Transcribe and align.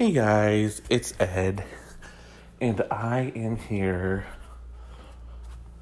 Hey 0.00 0.12
guys, 0.12 0.80
it's 0.88 1.12
Ed, 1.20 1.62
and 2.58 2.82
I 2.90 3.34
am 3.36 3.56
here 3.56 4.24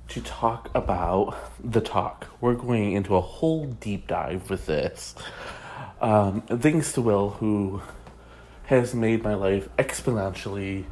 to 0.09 0.21
talk 0.21 0.71
about 0.75 1.37
the 1.63 1.81
talk. 1.81 2.27
We're 2.41 2.55
going 2.55 2.95
into 2.95 3.15
a 3.15 3.21
whole 3.21 3.67
deep 3.67 4.09
dive 4.09 4.51
with 4.51 4.67
this. 4.67 5.15
Um, 6.01 6.41
thanks 6.41 6.95
to 6.95 7.01
Will, 7.01 7.31
who 7.31 7.81
has 8.65 8.93
made 8.93 9.23
my 9.23 9.35
life 9.35 9.69
exponentially 9.79 10.87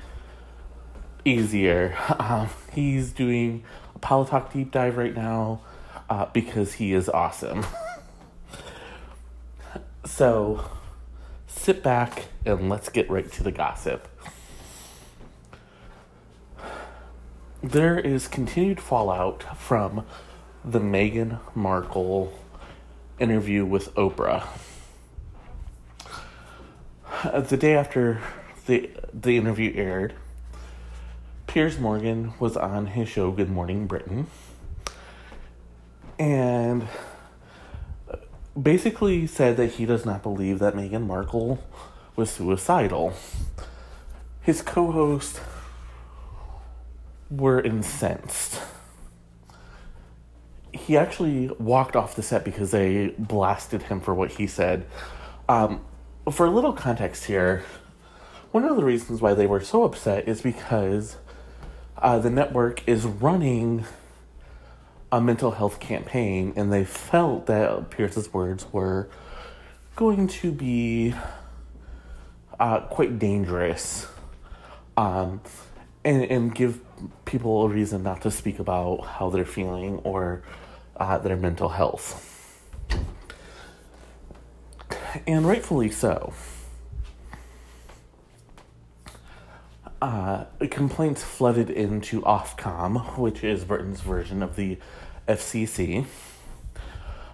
easier. 1.24 1.98
Um, 2.20 2.48
he's 2.74 3.10
doing 3.10 3.64
a 3.96 3.98
Politalk 3.98 4.52
deep 4.52 4.70
dive 4.70 4.96
right 4.96 5.16
now 5.16 5.62
uh, 6.08 6.26
because 6.26 6.74
he 6.74 6.92
is 6.92 7.08
awesome. 7.08 7.66
so 10.04 10.64
sit 11.66 11.82
back 11.82 12.26
and 12.44 12.68
let's 12.68 12.88
get 12.88 13.10
right 13.10 13.32
to 13.32 13.42
the 13.42 13.50
gossip. 13.50 14.06
There 17.60 17.98
is 17.98 18.28
continued 18.28 18.80
fallout 18.80 19.42
from 19.58 20.06
the 20.64 20.78
Meghan 20.78 21.40
Markle 21.56 22.32
interview 23.18 23.64
with 23.64 23.92
Oprah. 23.96 24.46
Uh, 27.24 27.40
the 27.40 27.56
day 27.56 27.74
after 27.74 28.20
the 28.66 28.88
the 29.12 29.36
interview 29.36 29.72
aired, 29.74 30.14
Piers 31.48 31.80
Morgan 31.80 32.34
was 32.38 32.56
on 32.56 32.86
his 32.86 33.08
show 33.08 33.32
Good 33.32 33.50
Morning 33.50 33.88
Britain 33.88 34.28
and 36.16 36.86
basically 38.60 39.26
said 39.26 39.56
that 39.56 39.72
he 39.72 39.86
does 39.86 40.04
not 40.04 40.22
believe 40.22 40.58
that 40.58 40.74
Meghan 40.74 41.06
Markle 41.06 41.62
was 42.14 42.30
suicidal. 42.30 43.14
His 44.40 44.62
co 44.62 44.90
hosts 44.90 45.40
were 47.30 47.60
incensed. 47.60 48.60
He 50.72 50.96
actually 50.96 51.48
walked 51.58 51.96
off 51.96 52.14
the 52.14 52.22
set 52.22 52.44
because 52.44 52.70
they 52.70 53.08
blasted 53.18 53.82
him 53.82 54.00
for 54.00 54.14
what 54.14 54.32
he 54.32 54.46
said. 54.46 54.86
Um, 55.48 55.84
for 56.30 56.46
a 56.46 56.50
little 56.50 56.72
context 56.72 57.24
here, 57.24 57.64
one 58.52 58.64
of 58.64 58.76
the 58.76 58.84
reasons 58.84 59.20
why 59.20 59.34
they 59.34 59.46
were 59.46 59.60
so 59.60 59.84
upset 59.84 60.28
is 60.28 60.42
because 60.42 61.16
uh, 61.98 62.18
the 62.18 62.30
network 62.30 62.86
is 62.86 63.04
running 63.04 63.84
a 65.16 65.20
mental 65.20 65.52
health 65.52 65.80
campaign, 65.80 66.52
and 66.56 66.70
they 66.70 66.84
felt 66.84 67.46
that 67.46 67.88
Piers's 67.88 68.34
words 68.34 68.66
were 68.70 69.08
going 69.94 70.28
to 70.28 70.52
be 70.52 71.14
uh, 72.60 72.80
quite 72.80 73.18
dangerous, 73.18 74.06
um, 74.98 75.40
and 76.04 76.22
and 76.24 76.54
give 76.54 76.80
people 77.24 77.62
a 77.62 77.68
reason 77.68 78.02
not 78.02 78.20
to 78.20 78.30
speak 78.30 78.58
about 78.58 79.06
how 79.06 79.30
they're 79.30 79.46
feeling 79.46 79.96
or 80.04 80.42
uh, 80.98 81.16
their 81.16 81.36
mental 81.36 81.70
health, 81.70 82.60
and 85.26 85.46
rightfully 85.46 85.90
so. 85.90 86.34
Uh, 90.02 90.44
complaints 90.70 91.22
flooded 91.24 91.70
into 91.70 92.20
Ofcom, 92.20 93.16
which 93.16 93.42
is 93.42 93.64
Britain's 93.64 94.02
version 94.02 94.42
of 94.42 94.54
the 94.54 94.76
FCC. 95.26 96.06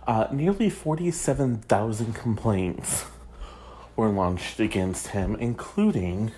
Uh, 0.07 0.27
nearly 0.33 0.69
47,000 0.69 2.15
complaints 2.15 3.05
were 3.95 4.09
launched 4.09 4.59
against 4.59 5.09
him, 5.09 5.37
including 5.37 6.33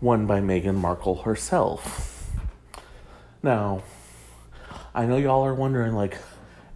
one 0.00 0.26
by 0.26 0.40
Meghan 0.40 0.74
Markle 0.74 1.22
herself. 1.22 2.30
Now, 3.42 3.82
I 4.94 5.06
know 5.06 5.16
y'all 5.16 5.44
are 5.44 5.54
wondering, 5.54 5.94
like, 5.94 6.18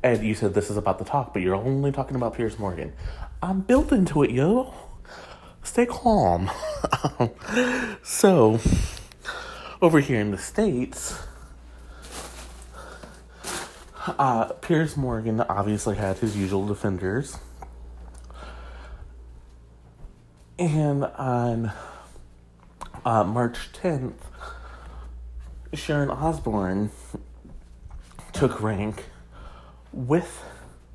Ed, 0.03 0.23
you 0.23 0.35
said 0.35 0.55
this 0.55 0.71
is 0.71 0.77
about 0.77 0.99
the 0.99 1.05
talk, 1.05 1.33
but 1.33 1.43
you're 1.43 1.55
only 1.55 1.93
talking 1.93 2.17
about 2.17 2.35
Piers 2.35 2.59
Morgan. 2.59 2.93
I'm 3.43 3.61
built 3.61 3.93
into 3.93 4.23
it, 4.23 4.31
yo 4.31 4.75
stay 5.63 5.87
calm. 5.87 6.51
so, 8.03 8.59
over 9.81 10.01
here 10.01 10.21
in 10.21 10.31
the 10.31 10.39
States, 10.39 11.19
uh, 14.07 14.47
Piers 14.61 14.97
Morgan 14.97 15.41
obviously 15.41 15.97
had 15.97 16.19
his 16.19 16.37
usual 16.37 16.67
defenders. 16.67 17.39
And 20.59 21.05
on 21.05 21.73
uh, 23.05 23.25
March 23.25 23.73
10th, 23.73 24.15
Sharon 25.73 26.11
Osbourne 26.11 26.91
took 28.33 28.61
rank 28.63 29.05
with 29.93 30.43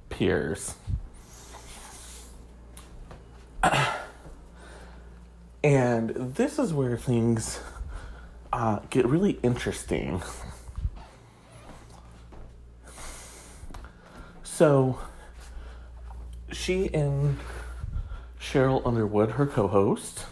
Piers. 0.09 0.75
And 5.63 6.11
this 6.11 6.59
is 6.59 6.73
where 6.73 6.95
things 6.95 7.59
uh, 8.53 8.81
get 8.91 9.07
really 9.07 9.39
interesting. 9.41 10.21
So, 14.55 14.97
she 16.49 16.89
and 16.93 17.37
Sheryl 18.39 18.81
Underwood, 18.85 19.31
her 19.31 19.45
co 19.45 19.67
host, 19.67 20.27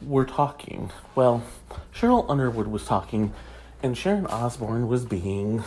were 0.00 0.24
talking. 0.24 0.92
Well, 1.16 1.42
Sheryl 1.92 2.24
Underwood 2.30 2.68
was 2.68 2.84
talking, 2.84 3.32
and 3.82 3.98
Sharon 3.98 4.28
Osbourne 4.28 4.86
was 4.86 5.04
being 5.04 5.64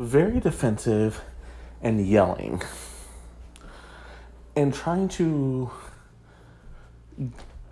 very 0.00 0.40
defensive 0.40 1.22
and 1.80 2.04
yelling 2.04 2.60
and 4.56 4.74
trying 4.74 5.06
to 5.10 5.70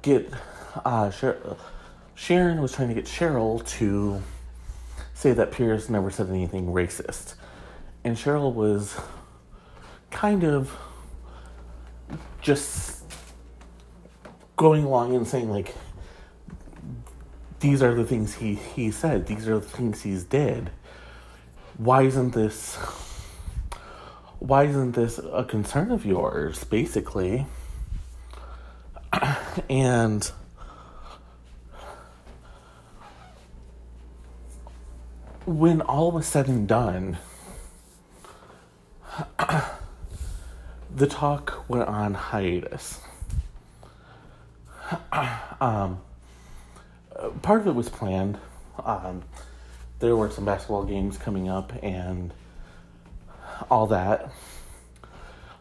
get 0.03 0.33
uh, 0.85 1.11
Sher- 1.11 1.57
Sharon 2.15 2.63
was 2.63 2.73
trying 2.73 2.87
to 2.87 2.95
get 2.95 3.07
Sheryl 3.07 3.67
to 3.79 4.23
say 5.13 5.33
that 5.33 5.51
Piers 5.51 5.91
never 5.91 6.09
said 6.09 6.29
anything 6.29 6.67
racist, 6.67 7.35
and 8.05 8.17
Sheryl 8.17 8.53
was 8.53 8.99
kind 10.11 10.45
of 10.45 10.77
just 12.41 13.05
going 14.57 14.85
along 14.85 15.15
and 15.15 15.27
saying 15.27 15.51
like 15.51 15.75
these 17.61 17.83
are 17.83 17.95
the 17.95 18.05
things 18.05 18.35
he 18.35 18.55
he 18.55 18.91
said. 18.91 19.27
These 19.27 19.49
are 19.49 19.59
the 19.59 19.67
things 19.67 20.03
he's 20.03 20.25
did. 20.25 20.71
Why 21.79 22.03
isn't 22.03 22.33
this 22.33 22.77
why 24.39 24.65
isn't 24.65 24.93
this 24.93 25.19
a 25.33 25.45
concern 25.45 25.93
of 25.93 26.05
yours 26.05 26.65
basically? 26.65 27.47
And 29.69 30.31
when 35.45 35.83
all 35.83 36.11
was 36.11 36.27
said 36.27 36.49
and 36.49 36.67
done, 36.67 37.19
the 40.95 41.07
talk 41.07 41.65
went 41.69 41.89
on 41.89 42.15
hiatus. 42.15 43.01
um, 45.61 46.01
part 47.43 47.61
of 47.61 47.67
it 47.67 47.75
was 47.75 47.89
planned. 47.89 48.39
Um, 48.83 49.23
there 49.99 50.17
were 50.17 50.31
some 50.31 50.45
basketball 50.45 50.85
games 50.85 51.17
coming 51.17 51.49
up 51.49 51.73
and 51.83 52.33
all 53.71 53.87
that. 53.89 54.33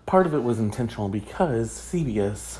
Part 0.05 0.25
of 0.25 0.33
it 0.33 0.43
was 0.43 0.59
intentional 0.59 1.09
because 1.09 1.71
CBS 1.71 2.59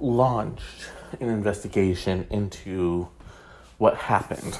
launched 0.00 0.90
an 1.20 1.28
investigation 1.28 2.26
into 2.30 3.08
what 3.78 3.96
happened. 3.96 4.58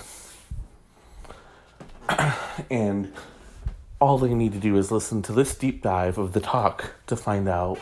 and 2.70 3.12
all 4.02 4.18
they 4.18 4.34
need 4.34 4.50
to 4.50 4.58
do 4.58 4.76
is 4.76 4.90
listen 4.90 5.22
to 5.22 5.32
this 5.32 5.54
deep 5.54 5.80
dive 5.80 6.18
of 6.18 6.32
the 6.32 6.40
talk 6.40 6.92
to 7.06 7.14
find 7.14 7.48
out 7.48 7.78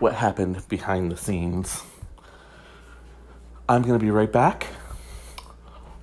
what 0.00 0.14
happened 0.14 0.66
behind 0.68 1.12
the 1.12 1.16
scenes. 1.16 1.84
I'm 3.68 3.82
going 3.82 3.96
to 3.96 4.04
be 4.04 4.10
right 4.10 4.32
back 4.32 4.66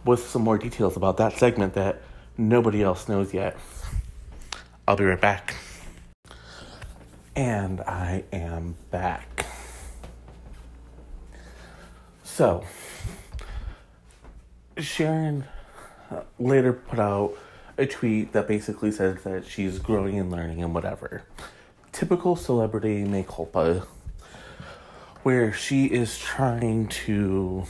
with 0.06 0.26
some 0.26 0.42
more 0.42 0.58
details 0.58 0.96
about 0.96 1.18
that 1.18 1.38
segment 1.38 1.74
that 1.74 2.02
nobody 2.38 2.82
else 2.82 3.10
knows 3.10 3.34
yet. 3.34 3.58
I'll 4.88 4.96
be 4.96 5.04
right 5.04 5.20
back. 5.20 5.54
And 7.36 7.82
I 7.82 8.24
am 8.32 8.78
back. 8.90 9.46
So, 12.24 12.64
Sharon 14.78 15.44
uh, 16.10 16.22
later 16.40 16.72
put 16.72 17.00
out 17.00 17.36
a 17.78 17.86
tweet 17.86 18.34
that 18.34 18.48
basically 18.48 18.92
says 18.92 19.24
that 19.24 19.46
she's 19.46 19.80
growing 19.80 20.20
and 20.20 20.32
learning 20.32 20.64
and 20.64 20.74
whatever. 20.74 21.24
Typical 21.92 22.36
celebrity 22.36 23.04
mea 23.04 23.24
culpa, 23.28 23.86
where 25.24 25.54
she 25.54 25.86
is 25.86 26.18
trying 26.18 26.88
to 26.88 27.66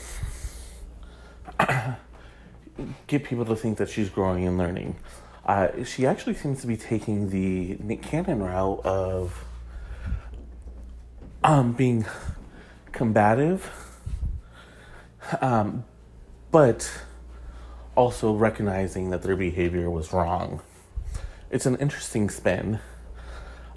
get 3.07 3.23
people 3.23 3.45
to 3.45 3.55
think 3.55 3.77
that 3.77 3.89
she's 3.89 4.09
growing 4.09 4.47
and 4.47 4.57
learning. 4.57 4.95
Uh, 5.45 5.83
she 5.83 6.05
actually 6.05 6.35
seems 6.35 6.61
to 6.61 6.67
be 6.67 6.75
taking 6.75 7.29
the 7.29 7.77
Nick 7.81 8.01
Cannon 8.01 8.43
route 8.43 8.85
of 8.85 9.45
um, 11.43 11.71
being 11.71 12.05
combative, 12.91 13.71
um, 15.39 15.85
but 16.51 16.91
also 17.97 18.31
recognizing 18.31 19.09
that 19.09 19.23
their 19.23 19.35
behavior 19.35 19.89
was 19.89 20.13
wrong. 20.13 20.61
It's 21.49 21.65
an 21.65 21.75
interesting 21.77 22.29
spin. 22.29 22.79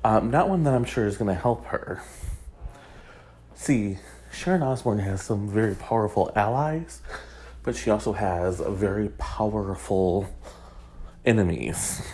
Um, 0.04 0.30
not 0.30 0.48
one 0.48 0.62
that 0.64 0.74
I'm 0.74 0.84
sure 0.84 1.06
is 1.06 1.16
going 1.16 1.34
to 1.34 1.40
help 1.40 1.64
her. 1.66 2.02
See, 3.54 3.98
Sharon 4.30 4.62
Osbourne 4.62 4.98
has 4.98 5.22
some 5.22 5.48
very 5.48 5.74
powerful 5.74 6.30
allies, 6.36 7.00
but 7.62 7.74
she 7.74 7.90
also 7.90 8.12
has 8.12 8.60
very 8.60 9.08
powerful 9.18 10.28
enemies. 11.24 12.06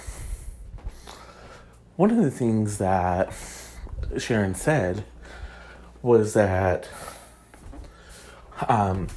One 1.96 2.10
of 2.10 2.18
the 2.18 2.30
things 2.30 2.78
that 2.78 3.32
Sharon 4.16 4.54
said 4.54 5.04
was 6.02 6.34
that 6.34 6.88
um, 8.68 9.08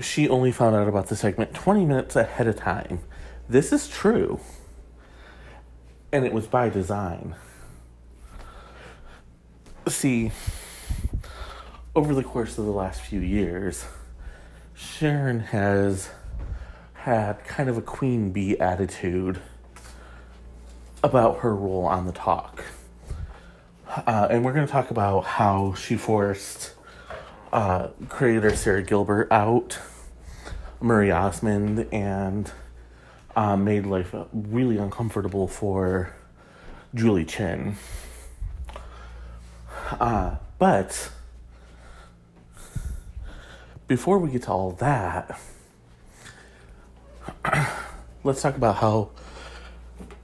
she 0.00 0.28
only 0.28 0.52
found 0.52 0.74
out 0.74 0.88
about 0.88 1.08
the 1.08 1.16
segment 1.16 1.54
20 1.54 1.84
minutes 1.84 2.16
ahead 2.16 2.46
of 2.46 2.56
time. 2.56 3.00
This 3.48 3.72
is 3.72 3.88
true. 3.88 4.40
And 6.12 6.24
it 6.24 6.32
was 6.32 6.46
by 6.46 6.68
design. 6.68 7.34
See, 9.88 10.30
over 11.94 12.14
the 12.14 12.22
course 12.22 12.58
of 12.58 12.64
the 12.64 12.70
last 12.70 13.00
few 13.00 13.20
years, 13.20 13.84
Sharon 14.74 15.40
has 15.40 16.10
had 16.94 17.44
kind 17.44 17.68
of 17.68 17.76
a 17.76 17.82
queen 17.82 18.30
bee 18.30 18.58
attitude 18.58 19.40
about 21.02 21.40
her 21.40 21.54
role 21.54 21.84
on 21.84 22.06
the 22.06 22.12
talk. 22.12 22.64
Uh, 23.88 24.28
and 24.30 24.44
we're 24.44 24.52
going 24.52 24.66
to 24.66 24.72
talk 24.72 24.90
about 24.90 25.24
how 25.24 25.74
she 25.74 25.96
forced 25.96 26.72
uh, 27.52 27.88
creator 28.08 28.54
Sara 28.56 28.82
Gilbert 28.82 29.30
out, 29.30 29.78
Marie 30.80 31.10
Osmond, 31.10 31.86
and 31.92 32.50
uh, 33.36 33.56
made 33.56 33.86
life 33.86 34.14
really 34.32 34.78
uncomfortable 34.78 35.46
for 35.46 36.14
Julie 36.94 37.24
Chen. 37.24 37.76
Uh, 40.00 40.36
but 40.58 41.10
before 43.86 44.18
we 44.18 44.30
get 44.30 44.42
to 44.44 44.50
all 44.50 44.72
that, 44.72 45.38
let's 48.24 48.40
talk 48.40 48.56
about 48.56 48.76
how 48.76 49.10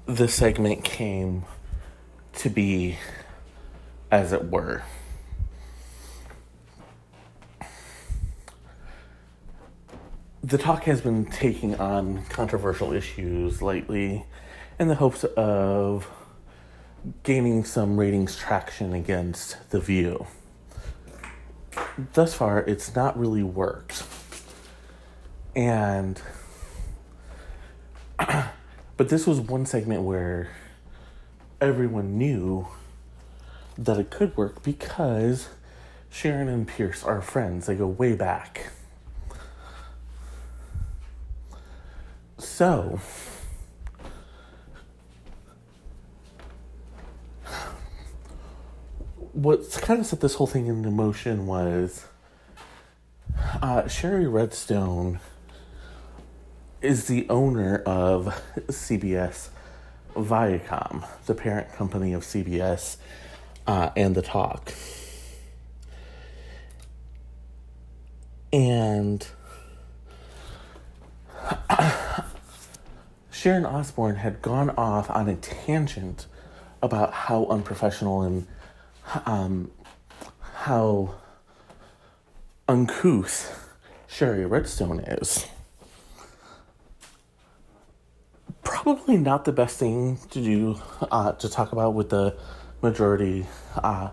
this 0.07 0.35
segment 0.35 0.85
came 0.85 1.45
to 2.37 2.49
be, 2.49 2.97
as 4.11 4.33
it 4.33 4.51
were. 4.51 4.83
The 10.49 10.57
talk 10.57 10.85
has 10.85 11.03
been 11.03 11.27
taking 11.27 11.75
on 11.75 12.25
controversial 12.31 12.95
issues 12.95 13.61
lately 13.61 14.25
in 14.79 14.89
the 14.89 14.95
hopes 14.95 15.25
of 15.25 16.09
gaining 17.23 17.65
some 17.65 18.01
ratings 18.01 18.35
traction 18.35 18.95
against 18.95 19.59
The 19.69 19.79
View. 19.79 20.27
Thus 22.15 22.33
far, 22.33 22.61
it's 22.61 22.97
not 22.97 23.19
really 23.19 23.43
worked. 23.43 24.05
And 25.55 26.19
but 28.19 29.11
this 29.11 29.27
was 29.27 29.41
one 29.41 29.67
segment 29.67 30.01
where 30.01 30.49
everyone 31.61 32.17
knew 32.17 32.69
that 33.77 33.99
it 33.99 34.09
could 34.09 34.35
work 34.35 34.63
because 34.63 35.51
Sharon 36.09 36.49
and 36.49 36.67
Piers 36.67 37.05
are 37.05 37.21
friends. 37.21 37.67
They 37.67 37.75
go 37.75 37.87
way 37.87 38.15
back. 38.15 38.73
So, 42.59 42.99
what 49.33 49.71
kind 49.81 50.01
of 50.01 50.07
set 50.07 50.21
this 50.21 50.35
whole 50.35 50.49
thing 50.49 50.67
into 50.67 50.91
motion 50.91 51.47
was 51.47 52.07
uh, 53.63 53.87
Shari 53.87 54.27
Redstone 54.27 55.21
is 56.83 57.07
the 57.07 57.29
owner 57.29 57.77
of 57.87 58.43
CBS 58.67 59.51
Viacom, 60.17 61.07
the 61.27 61.37
parent 61.37 61.73
company 61.75 62.13
of 62.13 62.25
CBS 62.25 62.97
uh, 63.69 63.91
and 63.95 64.17
The 64.17 64.23
Talk. 64.23 64.75
And 68.53 69.25
Sharon 73.39 73.65
Osbourne 73.65 74.17
had 74.17 74.43
gone 74.43 74.71
off 74.71 75.09
on 75.11 75.29
a 75.29 75.37
tangent 75.37 76.27
about 76.83 77.13
how 77.13 77.47
unprofessional 77.47 78.23
and 78.23 78.49
um, 79.27 79.71
how 80.55 81.15
uncouth 82.67 83.77
Shari 84.09 84.45
Redstone 84.45 84.99
is. 84.99 85.47
probably 88.65 89.17
not 89.17 89.45
the 89.45 89.53
best 89.53 89.79
thing 89.79 90.19
to 90.31 90.43
do 90.43 90.81
uh, 91.13 91.31
to 91.31 91.49
talk 91.49 91.71
about 91.71 91.95
with 91.95 92.09
the 92.09 92.37
majority 92.83 93.47
uh, 93.77 94.11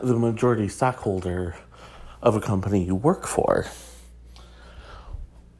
the 0.00 0.14
majority 0.14 0.68
stockholder 0.68 1.56
of 2.22 2.36
a 2.36 2.40
company 2.40 2.84
you 2.84 2.94
work 2.94 3.26
for. 3.26 3.66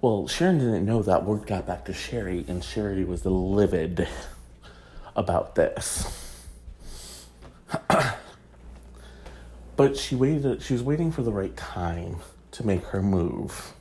Well, 0.00 0.28
Sharon 0.28 0.58
didn't 0.58 0.86
know 0.86 1.02
that 1.02 1.24
word 1.24 1.44
got 1.44 1.66
back 1.66 1.84
to 1.86 1.92
Shari, 1.92 2.44
and 2.46 2.62
Shari 2.62 3.04
was 3.04 3.26
livid 3.26 4.06
about 5.16 5.56
this. 5.56 6.46
but 9.76 9.96
she 9.96 10.14
waited. 10.14 10.62
She 10.62 10.72
was 10.72 10.84
waiting 10.84 11.10
for 11.10 11.22
the 11.22 11.32
right 11.32 11.56
time 11.56 12.18
to 12.52 12.64
make 12.64 12.84
her 12.84 13.02
move. 13.02 13.72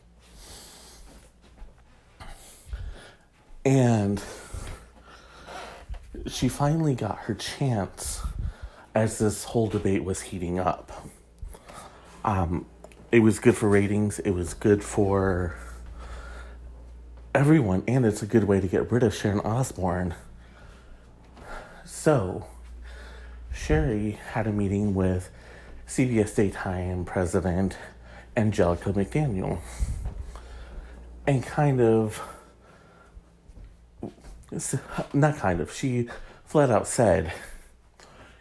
And 3.63 4.19
she 6.25 6.49
finally 6.49 6.95
got 6.95 7.19
her 7.19 7.35
chance 7.35 8.23
as 8.95 9.19
this 9.19 9.43
whole 9.43 9.67
debate 9.67 10.03
was 10.03 10.21
heating 10.21 10.57
up. 10.57 10.91
Um, 12.25 12.65
it 13.11 13.19
was 13.19 13.37
good 13.37 13.55
for 13.55 13.69
ratings, 13.69 14.17
it 14.17 14.31
was 14.31 14.55
good 14.55 14.83
for 14.83 15.55
everyone, 17.37 17.83
and 17.87 18.03
it's 18.03 18.23
a 18.23 18.25
good 18.25 18.45
way 18.45 18.59
to 18.59 18.67
get 18.67 18.91
rid 18.91 19.03
of 19.03 19.13
Sharon 19.13 19.41
Osbourne. 19.41 20.15
So, 21.85 22.47
Shari 23.53 24.17
had 24.31 24.47
a 24.47 24.51
meeting 24.51 24.95
with 24.95 25.29
CBS 25.87 26.35
Daytime 26.35 27.05
president 27.05 27.77
Angelica 28.35 28.91
McDaniel 28.91 29.59
and 31.27 31.43
kind 31.43 31.79
of 31.79 32.23
not 35.13 35.37
kind 35.37 35.61
of, 35.61 35.71
she 35.71 36.09
flat 36.43 36.71
out 36.71 36.87
said, 36.87 37.31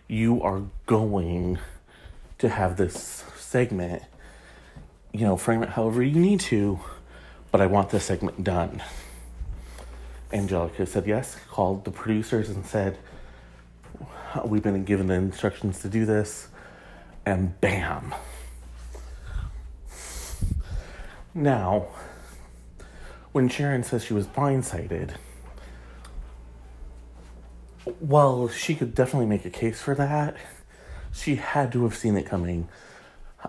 You 0.09 0.41
are 0.41 0.63
going 0.87 1.59
to 2.39 2.49
have 2.49 2.79
this 2.79 3.25
segment, 3.37 4.05
you 5.13 5.27
know, 5.27 5.37
frame 5.37 5.63
it 5.63 5.69
however 5.69 6.03
you 6.03 6.19
need 6.19 6.41
to, 6.41 6.81
but 7.57 7.63
I 7.63 7.69
want 7.69 7.89
this 7.89 8.05
segment 8.05 8.45
done. 8.45 8.83
Angelica 10.31 10.85
said 10.85 11.07
yes, 11.07 11.39
called 11.49 11.87
the 11.87 11.91
producers 11.91 12.51
and 12.51 12.67
said, 12.67 12.99
We've 14.45 14.63
been 14.63 14.85
given 14.85 15.07
the 15.07 15.15
instructions 15.15 15.81
to 15.81 15.89
do 15.89 16.05
this, 16.05 16.49
and 17.25 17.59
bam. 17.63 18.15
Now, 21.33 21.87
when 23.33 23.49
Sharon 23.49 23.83
says 23.83 24.05
she 24.05 24.13
was 24.13 24.27
blindsided, 24.27 25.15
well, 28.01 28.51
she 28.51 28.75
could 28.75 28.95
definitely 28.95 29.29
make 29.29 29.47
a 29.47 29.51
case 29.51 29.81
for 29.81 29.95
that. 29.95 30.37
She 31.11 31.37
had 31.37 31.73
to 31.73 31.85
have 31.85 31.97
seen 31.97 32.19
it 32.19 32.27
coming. 32.27 32.69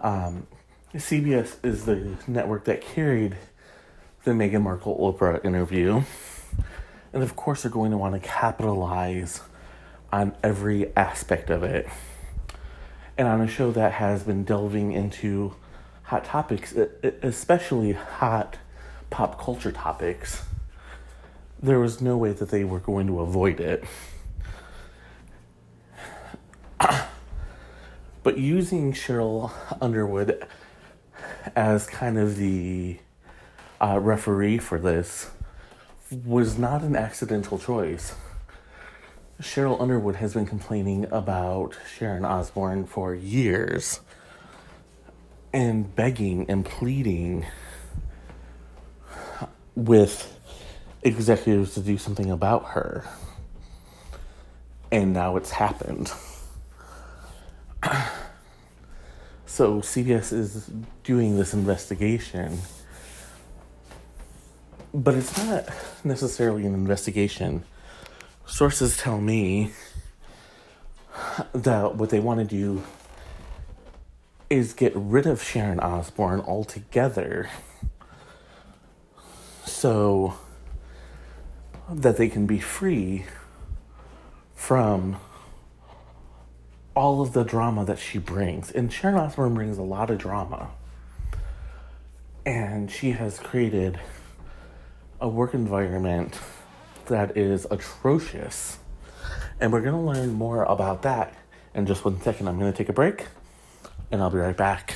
Um, 0.01 0.47
CBS 0.95 1.57
is 1.61 1.83
the 1.83 2.15
network 2.25 2.63
that 2.63 2.79
carried 2.79 3.35
the 4.27 4.33
Meghan 4.33 4.61
Markle 4.61 4.97
Oprah 4.97 5.43
interview. 5.45 6.01
And 7.13 7.23
of 7.23 7.37
course, 7.37 7.63
they're 7.63 7.71
going 7.71 7.91
to 7.91 7.97
want 7.97 8.13
to 8.13 8.19
capitalize 8.19 9.39
on 10.11 10.35
every 10.43 10.93
aspect 10.97 11.49
of 11.49 11.63
it. 11.63 11.87
and 13.17 13.25
on 13.25 13.39
a 13.39 13.47
show 13.47 13.71
that 13.71 13.93
has 13.93 14.23
been 14.23 14.43
delving 14.43 14.91
into 14.91 15.55
hot 16.03 16.25
topics, 16.25 16.75
especially 17.23 17.93
hot 17.93 18.57
pop 19.09 19.39
culture 19.41 19.71
topics, 19.71 20.43
there 21.63 21.79
was 21.79 22.01
no 22.01 22.17
way 22.17 22.33
that 22.33 22.49
they 22.49 22.65
were 22.65 22.79
going 22.79 23.07
to 23.07 23.21
avoid 23.21 23.61
it. 23.61 23.85
but 28.23 28.37
using 28.37 28.91
Sheryl 28.91 29.53
Underwood 29.79 30.45
as 31.55 31.87
kind 31.87 32.17
of 32.17 32.35
the 32.35 32.99
uh, 33.79 33.99
referee 33.99 34.57
for 34.57 34.79
this 34.79 35.29
was 36.11 36.57
not 36.57 36.81
an 36.83 36.95
accidental 36.95 37.59
choice. 37.59 38.15
Sheryl 39.41 39.79
Underwood 39.79 40.15
has 40.15 40.33
been 40.33 40.47
complaining 40.47 41.05
about 41.11 41.77
Sharon 41.95 42.25
Osbourne 42.25 42.85
for 42.85 43.13
years 43.13 43.99
and 45.53 45.95
begging 45.95 46.49
and 46.49 46.65
pleading 46.65 47.45
with 49.75 50.33
executives 51.03 51.75
to 51.75 51.81
do 51.81 51.97
something 51.97 52.31
about 52.31 52.65
her. 52.69 53.05
And 54.91 55.13
now 55.13 55.35
it's 55.35 55.51
happened. 55.51 56.11
so 59.45 59.81
CBS 59.81 60.33
is 60.33 60.71
doing 61.03 61.37
this 61.37 61.53
investigation. 61.53 62.57
But 64.97 65.13
it's 65.13 65.37
not 65.37 65.69
necessarily 66.03 66.65
an 66.65 66.73
investigation. 66.73 67.63
Sources 68.47 68.97
tell 68.97 69.21
me 69.21 69.71
that 71.53 71.93
what 71.95 72.09
they 72.09 72.19
want 72.19 72.39
to 72.39 72.45
do 72.45 72.81
is 74.49 74.73
get 74.73 74.91
rid 74.95 75.27
of 75.27 75.43
Sharon 75.43 75.79
Osbourne 75.79 76.39
altogether 76.39 77.47
so 79.65 80.33
that 81.87 82.17
they 82.17 82.27
can 82.27 82.47
be 82.47 82.57
free 82.57 83.25
from 84.55 85.17
all 86.95 87.21
of 87.21 87.33
the 87.33 87.43
drama 87.43 87.85
that 87.85 87.99
she 87.99 88.17
brings. 88.17 88.71
And 88.71 88.91
Sharon 88.91 89.17
Osbourne 89.17 89.53
brings 89.53 89.77
a 89.77 89.83
lot 89.83 90.09
of 90.09 90.17
drama. 90.17 90.71
And 92.47 92.89
she 92.89 93.11
has 93.11 93.37
created 93.37 93.99
a 95.19 95.27
work 95.27 95.53
environment 95.53 96.39
that 97.07 97.37
is 97.37 97.65
atrocious. 97.71 98.77
And 99.59 99.73
we're 99.73 99.81
going 99.81 99.95
to 99.95 100.01
learn 100.01 100.33
more 100.33 100.63
about 100.63 101.01
that 101.01 101.33
in 101.73 101.85
just 101.85 102.05
one 102.05 102.21
second. 102.21 102.47
I'm 102.47 102.59
going 102.59 102.71
to 102.71 102.77
take 102.77 102.89
a 102.89 102.93
break 102.93 103.25
and 104.11 104.21
I'll 104.21 104.29
be 104.29 104.37
right 104.37 104.55
back. 104.55 104.95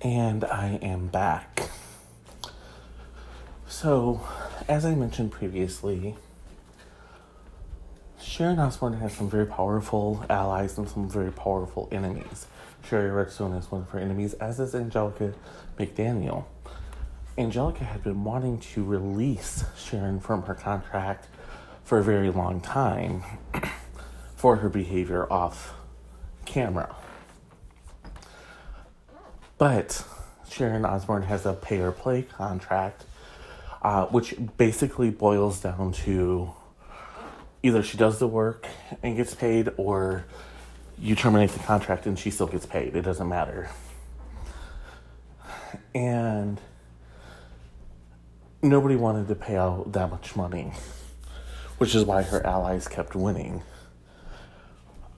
And 0.00 0.44
I 0.44 0.78
am 0.82 1.08
back. 1.08 1.68
So, 3.66 4.20
as 4.68 4.84
I 4.84 4.94
mentioned 4.94 5.32
previously, 5.32 6.14
Sharon 8.20 8.58
Osbourne 8.58 8.94
has 8.94 9.14
some 9.14 9.28
very 9.28 9.46
powerful 9.46 10.24
allies 10.30 10.78
and 10.78 10.88
some 10.88 11.08
very 11.08 11.32
powerful 11.32 11.88
enemies. 11.90 12.46
Shari 12.88 13.10
Redstone 13.10 13.52
is 13.54 13.70
one 13.70 13.82
of 13.82 13.90
her 13.90 13.98
enemies, 13.98 14.34
as 14.34 14.60
is 14.60 14.74
Angelica 14.74 15.34
McDaniel. 15.78 16.44
Angelica 17.38 17.84
had 17.84 18.04
been 18.04 18.24
wanting 18.24 18.58
to 18.58 18.84
release 18.84 19.64
Sharon 19.76 20.20
from 20.20 20.42
her 20.42 20.54
contract 20.54 21.28
for 21.82 21.98
a 21.98 22.02
very 22.02 22.30
long 22.30 22.60
time 22.60 23.22
for 24.36 24.56
her 24.56 24.68
behavior 24.68 25.30
off 25.32 25.72
camera. 26.44 26.94
But 29.56 30.04
Sharon 30.50 30.84
Osbourne 30.84 31.22
has 31.22 31.46
a 31.46 31.54
pay 31.54 31.80
or 31.80 31.92
play 31.92 32.22
contract, 32.22 33.04
uh, 33.80 34.06
which 34.06 34.34
basically 34.58 35.10
boils 35.10 35.60
down 35.60 35.92
to 35.92 36.52
either 37.62 37.82
she 37.82 37.96
does 37.96 38.18
the 38.18 38.26
work 38.26 38.66
and 39.02 39.16
gets 39.16 39.34
paid, 39.34 39.70
or 39.78 40.26
you 40.98 41.14
terminate 41.14 41.50
the 41.50 41.60
contract 41.60 42.06
and 42.06 42.18
she 42.18 42.30
still 42.30 42.46
gets 42.46 42.66
paid. 42.66 42.94
It 42.94 43.02
doesn't 43.02 43.28
matter. 43.28 43.70
And 45.94 46.60
nobody 48.62 48.96
wanted 48.96 49.28
to 49.28 49.34
pay 49.34 49.56
out 49.56 49.92
that 49.92 50.10
much 50.10 50.36
money, 50.36 50.72
which 51.78 51.94
is 51.94 52.04
why 52.04 52.22
her 52.22 52.44
allies 52.46 52.86
kept 52.88 53.14
winning. 53.14 53.62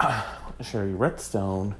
Shari 0.62 0.94
Redstone 0.94 1.74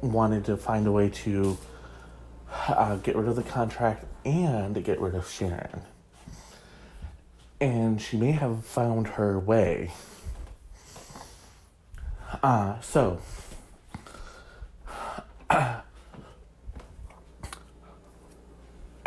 wanted 0.00 0.44
to 0.46 0.56
find 0.56 0.86
a 0.86 0.92
way 0.92 1.08
to 1.08 1.56
uh, 2.68 2.96
get 2.96 3.16
rid 3.16 3.28
of 3.28 3.36
the 3.36 3.42
contract 3.42 4.04
and 4.24 4.82
get 4.84 5.00
rid 5.00 5.14
of 5.14 5.28
Sharon. 5.30 5.82
And 7.60 8.00
she 8.00 8.16
may 8.16 8.32
have 8.32 8.64
found 8.64 9.08
her 9.08 9.38
way. 9.38 9.92
Uh, 12.42 12.80
so, 12.80 13.20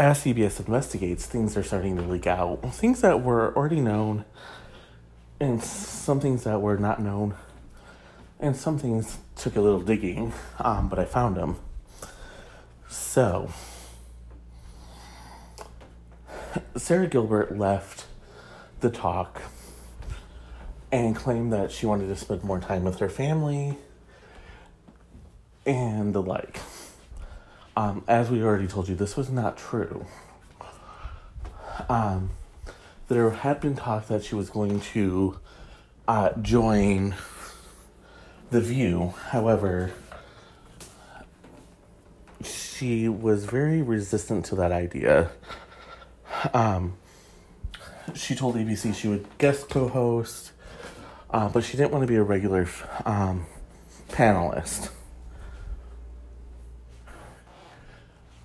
as 0.04 0.22
CBS 0.22 0.60
investigates, 0.60 1.26
things 1.26 1.56
are 1.56 1.64
starting 1.64 1.96
to 1.96 2.02
leak 2.02 2.28
out. 2.28 2.62
Things 2.74 3.00
that 3.00 3.24
were 3.24 3.56
already 3.56 3.80
known, 3.80 4.26
and 5.40 5.64
some 5.64 6.20
things 6.20 6.44
that 6.44 6.62
were 6.62 6.76
not 6.76 7.02
known, 7.02 7.36
and 8.38 8.54
some 8.54 8.78
things 8.78 9.20
took 9.38 9.56
a 9.56 9.62
little 9.62 9.80
digging, 9.80 10.34
um, 10.60 10.90
but 10.90 11.00
I 11.00 11.06
found 11.06 11.38
them. 11.38 11.56
So, 12.90 13.50
Sara 16.76 17.08
Gilbert 17.08 17.58
left 17.58 18.06
the 18.82 18.90
talk 18.90 19.42
and 20.92 21.16
claimed 21.16 21.54
that 21.54 21.72
she 21.72 21.86
wanted 21.86 22.08
to 22.08 22.18
spend 22.18 22.44
more 22.44 22.60
time 22.60 22.84
with 22.84 23.00
her 23.00 23.08
family 23.08 23.78
and 25.66 26.14
the 26.14 26.22
like. 26.22 26.60
Um, 27.76 28.04
as 28.08 28.30
we 28.30 28.44
already 28.44 28.68
told 28.68 28.88
you, 28.88 28.96
this 28.96 29.18
was 29.18 29.30
not 29.30 29.58
true. 29.58 30.06
Um, 31.90 32.30
there 33.08 33.30
had 33.32 33.60
been 33.60 33.76
talk 33.76 34.08
that 34.08 34.24
she 34.24 34.36
was 34.36 34.50
going 34.50 34.80
to 34.80 35.40
uh, 36.08 36.32
join 36.42 37.16
The 38.52 38.62
View. 38.62 39.14
However, 39.30 39.92
she 42.44 43.08
was 43.10 43.46
very 43.46 43.82
resistant 43.82 44.46
to 44.46 44.56
that 44.56 44.72
idea. 44.72 45.32
Um, 46.54 46.98
she 48.14 48.36
told 48.36 48.56
ABC 48.56 48.94
she 48.94 49.08
would 49.08 49.26
guest 49.38 49.70
co 49.70 49.88
host, 49.88 50.52
uh, 51.30 51.50
but 51.50 51.64
she 51.64 51.78
didn't 51.78 51.92
want 51.92 52.04
to 52.04 52.08
be 52.08 52.16
a 52.16 52.24
regular 52.24 52.68
um, 53.06 53.46
panelist. 54.10 54.90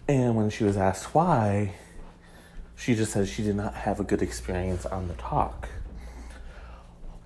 And 0.09 0.35
when 0.37 0.49
she 0.49 0.65
was 0.65 0.79
asked 0.79 1.15
why, 1.15 1.75
she 2.75 2.95
just 2.95 3.12
said 3.12 3.29
she 3.29 3.43
did 3.43 3.57
not 3.57 3.75
have 3.75 4.00
a 4.00 4.05
good 4.05 4.23
experience 4.23 4.87
on 4.87 5.07
the 5.07 5.15
talk. 5.15 5.69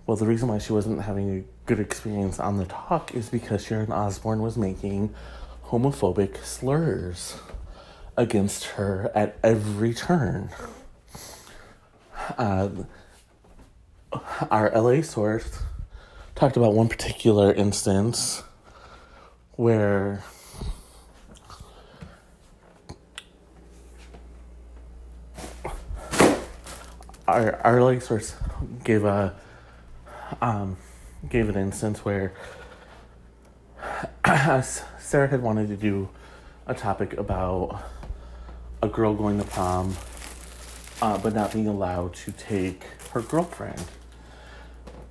Well, 0.05 0.17
the 0.17 0.27
reason 0.27 0.49
why 0.49 0.59
she 0.59 0.73
wasn't 0.73 1.03
having 1.03 1.39
a 1.39 1.45
good 1.67 1.79
experience 1.79 2.41
on 2.41 2.57
the 2.57 2.65
talk 2.65 3.15
is 3.15 3.29
because 3.29 3.65
Sharon 3.65 3.93
Osbourne 3.93 4.43
was 4.43 4.57
making 4.57 5.15
homophobic 5.67 6.45
slurs 6.45 7.37
against 8.17 8.65
her 8.65 9.13
at 9.15 9.39
every 9.45 9.95
turn. 9.95 10.51
Uh, 12.37 12.69
our 14.51 14.71
LA 14.75 15.03
source 15.03 15.61
talked 16.35 16.57
about 16.57 16.75
one 16.75 16.89
particular 16.89 17.53
instance 17.53 18.43
where 19.53 20.25
our 27.33 27.57
our 27.67 27.83
like 27.83 28.03
source 28.03 28.37
gave 28.85 29.05
a 29.05 29.35
um 30.41 30.77
gave 31.29 31.49
an 31.49 31.57
instance 31.57 32.05
where 32.05 32.33
Sara 34.99 35.29
had 35.29 35.43
wanted 35.43 35.69
to 35.69 35.77
do 35.77 36.09
a 36.67 36.75
topic 36.75 37.15
about 37.15 37.83
a 38.83 38.89
girl 38.89 39.15
going 39.15 39.39
to 39.39 39.45
prom, 39.45 39.97
uh, 41.01 41.19
but 41.19 41.35
not 41.35 41.53
being 41.53 41.69
allowed 41.69 42.15
to 42.15 42.33
take 42.33 42.85
her 43.13 43.21
girlfriend, 43.21 43.85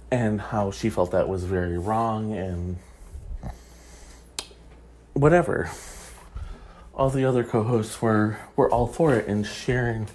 and 0.10 0.42
how 0.42 0.72
she 0.72 0.90
felt 0.90 1.12
that 1.12 1.28
was 1.28 1.44
very 1.44 1.78
wrong 1.78 2.34
and 2.34 2.78
whatever. 5.14 5.70
All 6.94 7.10
the 7.10 7.26
other 7.26 7.44
co-hosts 7.44 8.02
were 8.02 8.38
were 8.56 8.70
all 8.70 8.88
for 8.88 9.16
it, 9.16 9.28
and 9.28 9.46
Sharon 9.46 10.08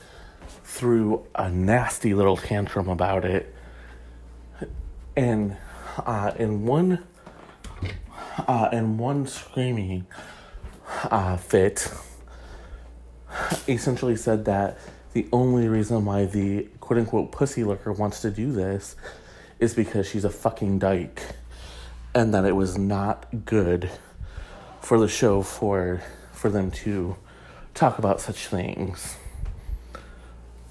threw 0.76 1.26
a 1.34 1.50
nasty 1.50 2.12
little 2.12 2.36
tantrum 2.36 2.88
about 2.90 3.24
it. 3.24 3.54
And 5.16 5.56
uh, 6.04 6.32
in 6.38 6.66
one 6.66 7.02
uh, 8.46 8.68
and 8.70 8.98
one 8.98 9.26
screaming 9.26 10.06
uh, 11.04 11.38
fit 11.38 11.90
essentially 13.66 14.16
said 14.16 14.44
that 14.44 14.78
the 15.14 15.26
only 15.32 15.66
reason 15.66 16.04
why 16.04 16.26
the 16.26 16.68
quote 16.80 16.98
unquote 16.98 17.32
pussy 17.32 17.64
licker 17.64 17.90
wants 17.90 18.20
to 18.20 18.30
do 18.30 18.52
this 18.52 18.96
is 19.58 19.72
because 19.72 20.06
she's 20.06 20.26
a 20.26 20.30
fucking 20.30 20.78
dyke 20.78 21.22
and 22.14 22.34
that 22.34 22.44
it 22.44 22.54
was 22.54 22.76
not 22.76 23.24
good 23.46 23.90
for 24.82 25.00
the 25.00 25.08
show 25.08 25.40
for 25.40 26.02
for 26.32 26.50
them 26.50 26.70
to 26.70 27.16
talk 27.72 27.98
about 27.98 28.20
such 28.20 28.48
things. 28.48 29.16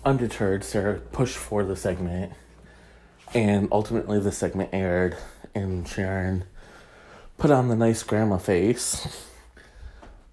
Undeterred, 0.06 0.64
Sara 0.64 1.00
pushed 1.00 1.36
for 1.36 1.64
the 1.64 1.76
segment, 1.76 2.32
and 3.34 3.68
ultimately 3.72 4.20
the 4.20 4.32
segment 4.32 4.70
aired, 4.72 5.18
and 5.56 5.88
Sharon 5.88 6.44
put 7.40 7.50
on 7.50 7.70
the 7.70 7.76
nice 7.76 8.04
grandma 8.04 8.38
face. 8.38 9.26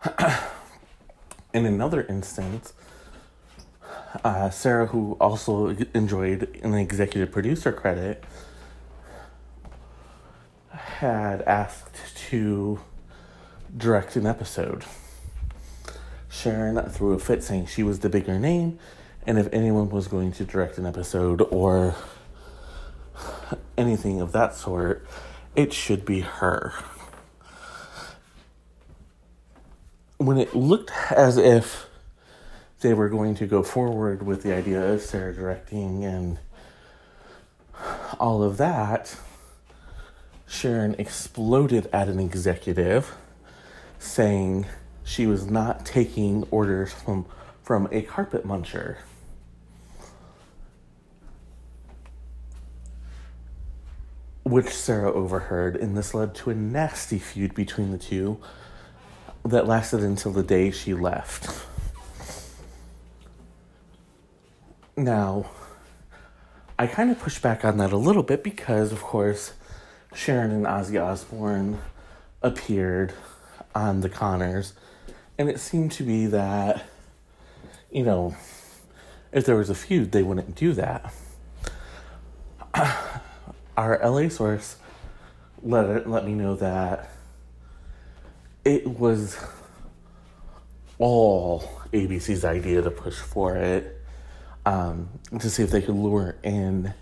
In 1.54 1.64
another 1.64 2.02
instance, 2.02 2.74
uh, 4.22 4.50
Sara, 4.50 4.88
who 4.88 5.16
also 5.18 5.68
enjoyed 5.94 6.60
an 6.62 6.74
executive 6.74 7.32
producer 7.32 7.72
credit, 7.72 8.22
had 10.68 11.40
asked 11.42 11.96
to 12.28 12.78
direct 13.74 14.16
an 14.16 14.26
episode. 14.26 14.84
Sharon 16.28 16.78
threw 16.90 17.14
a 17.14 17.18
fit 17.18 17.42
saying 17.42 17.66
she 17.66 17.82
was 17.82 18.00
the 18.00 18.10
bigger 18.10 18.38
name, 18.38 18.78
and 19.26 19.38
if 19.38 19.48
anyone 19.52 19.88
was 19.90 20.08
going 20.08 20.32
to 20.32 20.44
direct 20.44 20.78
an 20.78 20.86
episode 20.86 21.40
or 21.50 21.94
anything 23.76 24.20
of 24.20 24.32
that 24.32 24.54
sort, 24.54 25.06
it 25.54 25.72
should 25.72 26.04
be 26.04 26.20
her. 26.20 26.72
when 30.22 30.38
it 30.38 30.54
looked 30.54 30.92
as 31.10 31.36
if 31.36 31.86
they 32.80 32.94
were 32.94 33.08
going 33.08 33.34
to 33.34 33.46
go 33.46 33.62
forward 33.62 34.22
with 34.22 34.42
the 34.42 34.54
idea 34.54 34.92
of 34.92 35.00
Sara 35.00 35.34
directing 35.34 36.04
and 36.04 36.38
all 38.18 38.42
of 38.42 38.56
that, 38.56 39.16
Sharon 40.46 40.94
exploded 40.98 41.88
at 41.92 42.08
an 42.08 42.20
executive 42.20 43.14
saying 43.98 44.66
she 45.04 45.26
was 45.26 45.46
not 45.46 45.84
taking 45.84 46.44
orders 46.50 46.92
from 46.92 47.26
from 47.62 47.88
a 47.92 48.02
carpet 48.02 48.44
muncher. 48.44 48.96
Which 54.44 54.70
Sara 54.70 55.12
overheard, 55.12 55.76
and 55.76 55.96
this 55.96 56.14
led 56.14 56.34
to 56.36 56.50
a 56.50 56.54
nasty 56.54 57.18
feud 57.18 57.54
between 57.54 57.92
the 57.92 57.98
two 57.98 58.40
that 59.44 59.66
lasted 59.66 60.00
until 60.00 60.32
the 60.32 60.42
day 60.42 60.70
she 60.70 60.94
left. 60.94 61.66
Now, 64.96 65.50
I 66.78 66.86
kind 66.86 67.10
of 67.10 67.18
push 67.18 67.38
back 67.38 67.64
on 67.64 67.78
that 67.78 67.92
a 67.92 67.96
little 67.96 68.22
bit 68.22 68.42
because, 68.42 68.92
of 68.92 69.00
course, 69.00 69.52
Sharon 70.14 70.50
and 70.50 70.66
Ozzy 70.66 71.00
Osbourne 71.00 71.78
appeared 72.42 73.14
on 73.74 74.00
the 74.00 74.08
Conners, 74.08 74.74
and 75.38 75.48
it 75.48 75.60
seemed 75.60 75.92
to 75.92 76.02
be 76.02 76.26
that, 76.26 76.84
you 77.90 78.02
know, 78.02 78.36
if 79.32 79.46
there 79.46 79.56
was 79.56 79.70
a 79.70 79.74
feud, 79.74 80.12
they 80.12 80.22
wouldn't 80.22 80.54
do 80.54 80.72
that. 80.74 81.14
Our 83.76 83.98
LA 84.02 84.28
source 84.28 84.76
let 85.62 85.86
it, 85.86 86.08
let 86.08 86.26
me 86.26 86.34
know 86.34 86.56
that 86.56 87.10
it 88.64 88.86
was 88.86 89.38
all 90.98 91.64
ABC's 91.92 92.44
idea 92.44 92.82
to 92.82 92.90
push 92.90 93.16
for 93.16 93.56
it 93.56 94.00
um, 94.66 95.08
to 95.38 95.50
see 95.50 95.62
if 95.62 95.70
they 95.70 95.82
could 95.82 95.94
lure 95.94 96.36
in 96.42 96.92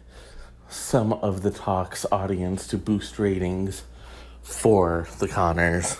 some 0.68 1.12
of 1.12 1.42
the 1.42 1.50
talk's 1.50 2.06
audience 2.12 2.66
to 2.68 2.78
boost 2.78 3.18
ratings 3.18 3.82
for 4.42 5.08
the 5.18 5.26
Conners. 5.26 5.98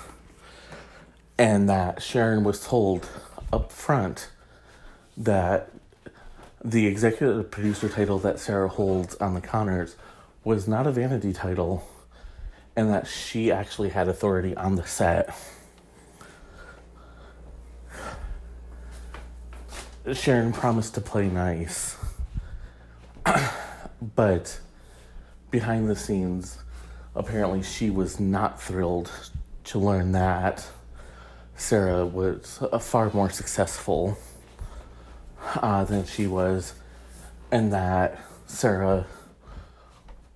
And 1.36 1.68
that 1.68 2.02
Sharon 2.02 2.44
was 2.44 2.64
told 2.64 3.08
up 3.52 3.72
front 3.72 4.30
that 5.16 5.70
the 6.64 6.86
executive 6.86 7.50
producer 7.50 7.88
title 7.88 8.18
that 8.20 8.38
Sara 8.38 8.68
holds 8.68 9.14
on 9.16 9.34
the 9.34 9.40
Conners 9.40 9.96
was 10.44 10.66
not 10.66 10.86
a 10.86 10.92
vanity 10.92 11.32
title 11.32 11.86
and 12.76 12.90
that 12.90 13.06
she 13.06 13.50
actually 13.50 13.90
had 13.90 14.08
authority 14.08 14.56
on 14.56 14.76
the 14.76 14.86
set. 14.86 15.36
Sharon 20.12 20.52
promised 20.52 20.94
to 20.94 21.00
play 21.00 21.28
nice, 21.28 21.96
but 24.14 24.58
behind 25.50 25.90
the 25.90 25.96
scenes, 25.96 26.58
apparently 27.14 27.62
she 27.62 27.90
was 27.90 28.18
not 28.18 28.60
thrilled 28.60 29.10
to 29.64 29.78
learn 29.78 30.12
that 30.12 30.66
Sara 31.54 32.06
was 32.06 32.58
a 32.72 32.80
far 32.80 33.10
more 33.12 33.28
successful 33.28 34.16
uh, 35.56 35.84
than 35.84 36.06
she 36.06 36.26
was, 36.26 36.72
and 37.52 37.72
that 37.72 38.18
Sara 38.46 39.06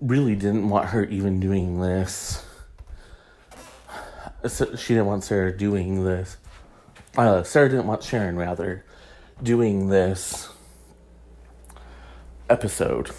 really 0.01 0.35
didn't 0.35 0.69
want 0.69 0.89
her 0.89 1.03
even 1.05 1.39
doing 1.39 1.79
this. 1.79 2.45
She 4.47 4.93
didn't 4.93 5.07
want 5.07 5.23
Sara 5.23 5.55
doing 5.55 6.03
this. 6.03 6.37
Uh, 7.17 7.43
Sara 7.43 7.69
didn't 7.69 7.87
want 7.87 8.03
Sharon, 8.03 8.37
rather, 8.37 8.85
doing 9.41 9.89
this 9.89 10.49
episode. 12.49 13.09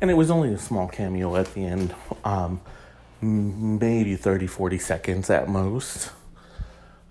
And 0.00 0.10
it 0.10 0.14
was 0.14 0.30
only 0.30 0.52
a 0.52 0.58
small 0.58 0.88
cameo 0.88 1.36
at 1.36 1.54
the 1.54 1.64
end, 1.64 1.94
um, 2.24 2.60
maybe 3.20 4.16
30, 4.16 4.46
40 4.48 4.78
seconds 4.78 5.30
at 5.30 5.48
most. 5.48 6.10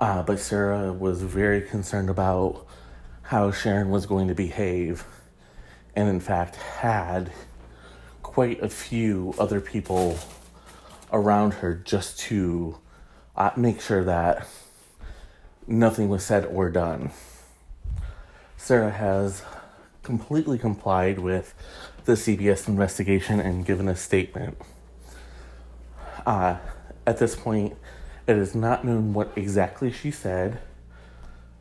Uh, 0.02 0.24
but 0.24 0.40
Sara 0.40 0.92
was 0.92 1.22
very 1.22 1.62
concerned 1.62 2.10
about 2.10 2.66
how 3.22 3.52
Sharon 3.52 3.92
was 3.92 4.06
going 4.06 4.28
to 4.28 4.36
behave, 4.36 5.06
and 5.96 6.10
in 6.10 6.20
fact, 6.20 6.56
had 6.56 7.32
quite 8.32 8.64
a 8.64 8.70
few 8.70 9.36
other 9.38 9.60
people 9.60 10.18
around 11.12 11.56
her 11.56 11.76
just 11.76 12.18
to 12.18 12.78
uh, 13.36 13.52
make 13.58 13.82
sure 13.82 14.06
that 14.06 14.48
nothing 15.68 16.08
was 16.08 16.24
said 16.24 16.46
or 16.46 16.70
done. 16.70 17.12
Sara 18.56 18.90
has 18.90 19.44
completely 20.02 20.58
complied 20.58 21.20
with 21.20 21.54
the 22.06 22.14
CBS 22.14 22.70
investigation 22.70 23.42
and 23.42 23.66
given 23.66 23.90
a 23.90 23.98
statement. 23.98 24.58
Uh, 26.26 26.56
at 27.06 27.18
this 27.18 27.36
point, 27.36 27.76
it 28.28 28.38
is 28.38 28.56
not 28.56 28.86
known 28.86 29.14
what 29.14 29.34
exactly 29.36 29.92
she 29.92 30.10
said, 30.10 30.60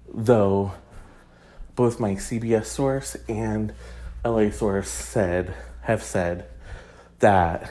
though 0.07 0.71
both 1.75 1.99
my 1.99 2.15
CBS 2.15 2.67
source 2.67 3.17
and 3.29 3.73
LA 4.25 4.51
source 4.51 4.89
said 4.89 5.53
have 5.83 6.05
said 6.05 6.47
that 7.21 7.71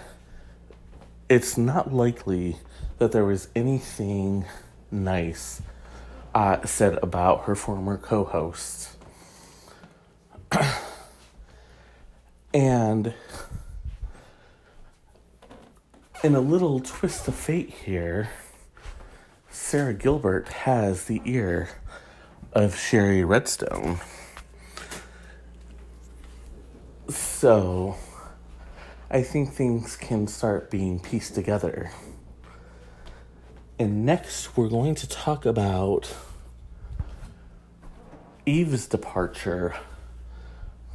it's 1.27 1.57
not 1.57 1.93
likely 1.93 2.57
that 2.97 3.11
there 3.11 3.25
was 3.25 3.49
anything 3.55 4.45
nice 4.89 5.61
uh, 6.33 6.65
said 6.65 6.97
about 7.03 7.43
her 7.45 7.55
former 7.55 7.97
co 7.97 8.23
hosts. 8.23 8.95
and 12.53 13.13
in 16.23 16.35
a 16.35 16.41
little 16.41 16.79
twist 16.79 17.27
of 17.27 17.35
fate 17.35 17.69
here, 17.69 18.29
Sara 19.49 19.93
Gilbert 19.93 20.47
has 20.49 21.05
the 21.05 21.21
ear 21.25 21.69
of 22.53 22.75
Shari 22.75 23.23
Redstone. 23.23 23.99
So 27.07 27.95
I 29.11 29.23
think 29.23 29.53
things 29.53 29.95
can 29.95 30.27
start 30.27 30.69
being 30.69 30.99
pieced 30.99 31.33
together. 31.33 31.89
And 33.79 34.05
next, 34.05 34.55
we're 34.55 34.69
going 34.69 34.93
to 34.95 35.09
talk 35.09 35.47
about 35.47 36.13
Eve's 38.45 38.85
departure 38.85 39.73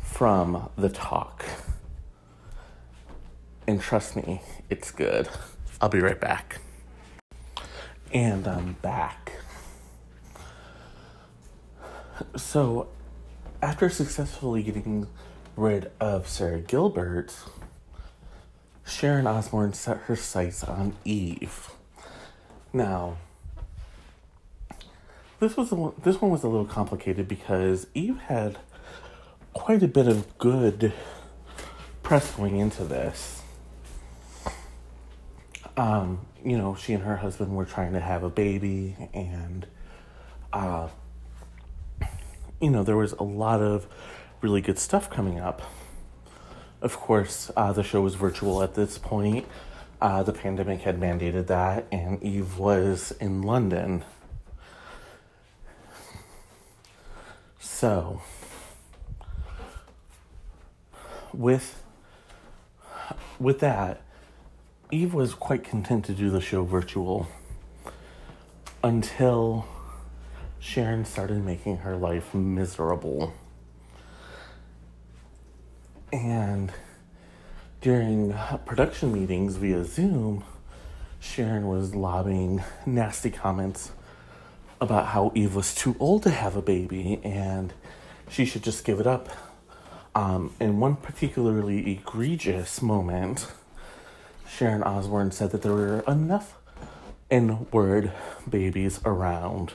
from 0.00 0.70
the 0.76 0.88
talk. 0.88 1.44
And 3.66 3.80
trust 3.80 4.14
me, 4.14 4.42
it's 4.70 4.92
good. 4.92 5.28
I'll 5.80 5.88
be 5.88 5.98
right 5.98 6.20
back. 6.20 6.60
And 8.12 8.46
I'm 8.46 8.74
back. 8.74 9.32
So, 12.36 12.86
after 13.60 13.88
successfully 13.88 14.62
getting 14.62 15.08
rid 15.56 15.90
of 15.98 16.28
Sara 16.28 16.60
Gilbert, 16.60 17.34
Sharon 18.86 19.26
Osbourne 19.26 19.72
set 19.72 19.98
her 19.98 20.16
sights 20.16 20.62
on 20.62 20.94
Eve. 21.04 21.70
Now, 22.72 23.16
this 25.40 25.56
was 25.56 25.72
a, 25.72 25.92
this 26.02 26.20
one 26.20 26.30
was 26.30 26.42
a 26.42 26.48
little 26.48 26.66
complicated 26.66 27.28
because 27.28 27.86
Eve 27.94 28.18
had 28.18 28.58
quite 29.52 29.82
a 29.82 29.88
bit 29.88 30.06
of 30.06 30.38
good 30.38 30.92
press 32.02 32.34
going 32.34 32.58
into 32.58 32.84
this. 32.84 33.42
Um, 35.76 36.26
you 36.44 36.56
know, 36.56 36.74
she 36.74 36.92
and 36.92 37.02
her 37.04 37.16
husband 37.16 37.56
were 37.56 37.64
trying 37.64 37.94
to 37.94 38.00
have 38.00 38.22
a 38.22 38.30
baby, 38.30 38.96
and 39.12 39.66
uh, 40.52 40.88
you 42.60 42.70
know, 42.70 42.84
there 42.84 42.96
was 42.96 43.12
a 43.12 43.24
lot 43.24 43.60
of 43.60 43.86
really 44.40 44.60
good 44.60 44.78
stuff 44.78 45.10
coming 45.10 45.40
up. 45.40 45.62
Of 46.84 47.00
course, 47.00 47.50
uh, 47.56 47.72
the 47.72 47.82
show 47.82 48.02
was 48.02 48.14
virtual 48.14 48.62
at 48.62 48.74
this 48.74 48.98
point. 48.98 49.46
Uh, 50.02 50.22
the 50.22 50.34
pandemic 50.34 50.82
had 50.82 51.00
mandated 51.00 51.46
that, 51.46 51.86
and 51.90 52.22
Eve 52.22 52.58
was 52.58 53.10
in 53.12 53.40
London. 53.40 54.04
So, 57.58 58.20
with 61.32 61.82
with 63.40 63.60
that, 63.60 64.02
Eve 64.90 65.14
was 65.14 65.32
quite 65.32 65.64
content 65.64 66.04
to 66.04 66.12
do 66.12 66.28
the 66.28 66.42
show 66.42 66.64
virtual 66.64 67.28
until 68.82 69.66
Sharon 70.58 71.06
started 71.06 71.42
making 71.42 71.78
her 71.78 71.96
life 71.96 72.34
miserable. 72.34 73.32
And 76.14 76.72
during 77.80 78.34
production 78.66 79.12
meetings 79.12 79.56
via 79.56 79.84
Zoom, 79.84 80.44
Sharon 81.18 81.66
was 81.66 81.96
lobbing 81.96 82.62
nasty 82.86 83.32
comments 83.32 83.90
about 84.80 85.06
how 85.06 85.32
Eve 85.34 85.56
was 85.56 85.74
too 85.74 85.96
old 85.98 86.22
to 86.22 86.30
have 86.30 86.54
a 86.54 86.62
baby 86.62 87.20
and 87.24 87.72
she 88.28 88.44
should 88.44 88.62
just 88.62 88.84
give 88.84 89.00
it 89.00 89.08
up. 89.08 89.28
Um, 90.14 90.54
in 90.60 90.78
one 90.78 90.94
particularly 90.94 91.90
egregious 91.90 92.80
moment, 92.80 93.48
Sharon 94.48 94.84
Osbourne 94.84 95.32
said 95.32 95.50
that 95.50 95.62
there 95.62 95.72
were 95.72 96.04
enough 96.06 96.54
N 97.28 97.66
word 97.72 98.12
babies 98.48 99.00
around 99.04 99.72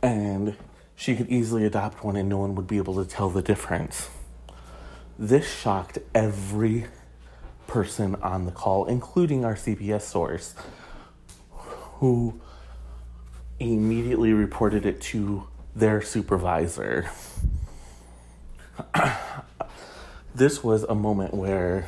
and 0.00 0.56
she 0.96 1.14
could 1.14 1.28
easily 1.28 1.66
adopt 1.66 2.02
one 2.02 2.16
and 2.16 2.30
no 2.30 2.38
one 2.38 2.54
would 2.54 2.66
be 2.66 2.78
able 2.78 2.94
to 2.94 3.04
tell 3.04 3.28
the 3.28 3.42
difference. 3.42 4.08
This 5.18 5.50
shocked 5.52 5.98
every 6.14 6.86
person 7.66 8.16
on 8.16 8.46
the 8.46 8.50
call, 8.50 8.86
including 8.86 9.44
our 9.44 9.54
CBS 9.54 10.02
source, 10.02 10.54
who 11.50 12.40
immediately 13.60 14.32
reported 14.32 14.86
it 14.86 15.00
to 15.00 15.46
their 15.74 16.02
supervisor. 16.02 17.10
this 20.34 20.64
was 20.64 20.82
a 20.84 20.94
moment 20.94 21.34
where 21.34 21.86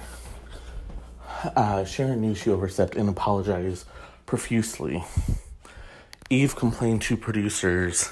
uh, 1.57 1.85
Sharon 1.85 2.21
knew 2.21 2.35
she 2.35 2.51
overstepped 2.51 2.95
and 2.95 3.09
apologized 3.09 3.87
profusely. 4.27 5.05
Eve 6.31 6.57
complained 6.57 7.03
to 7.03 7.17
producers 7.17 8.11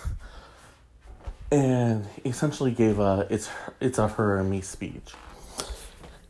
and 1.53 2.07
essentially 2.25 2.73
gave 2.73 2.99
a 2.99 3.27
it's 3.29 3.51
it's 3.79 3.99
a 3.99 4.09
her 4.09 4.39
and 4.39 4.51
me 4.51 4.63
speech. 4.63 5.13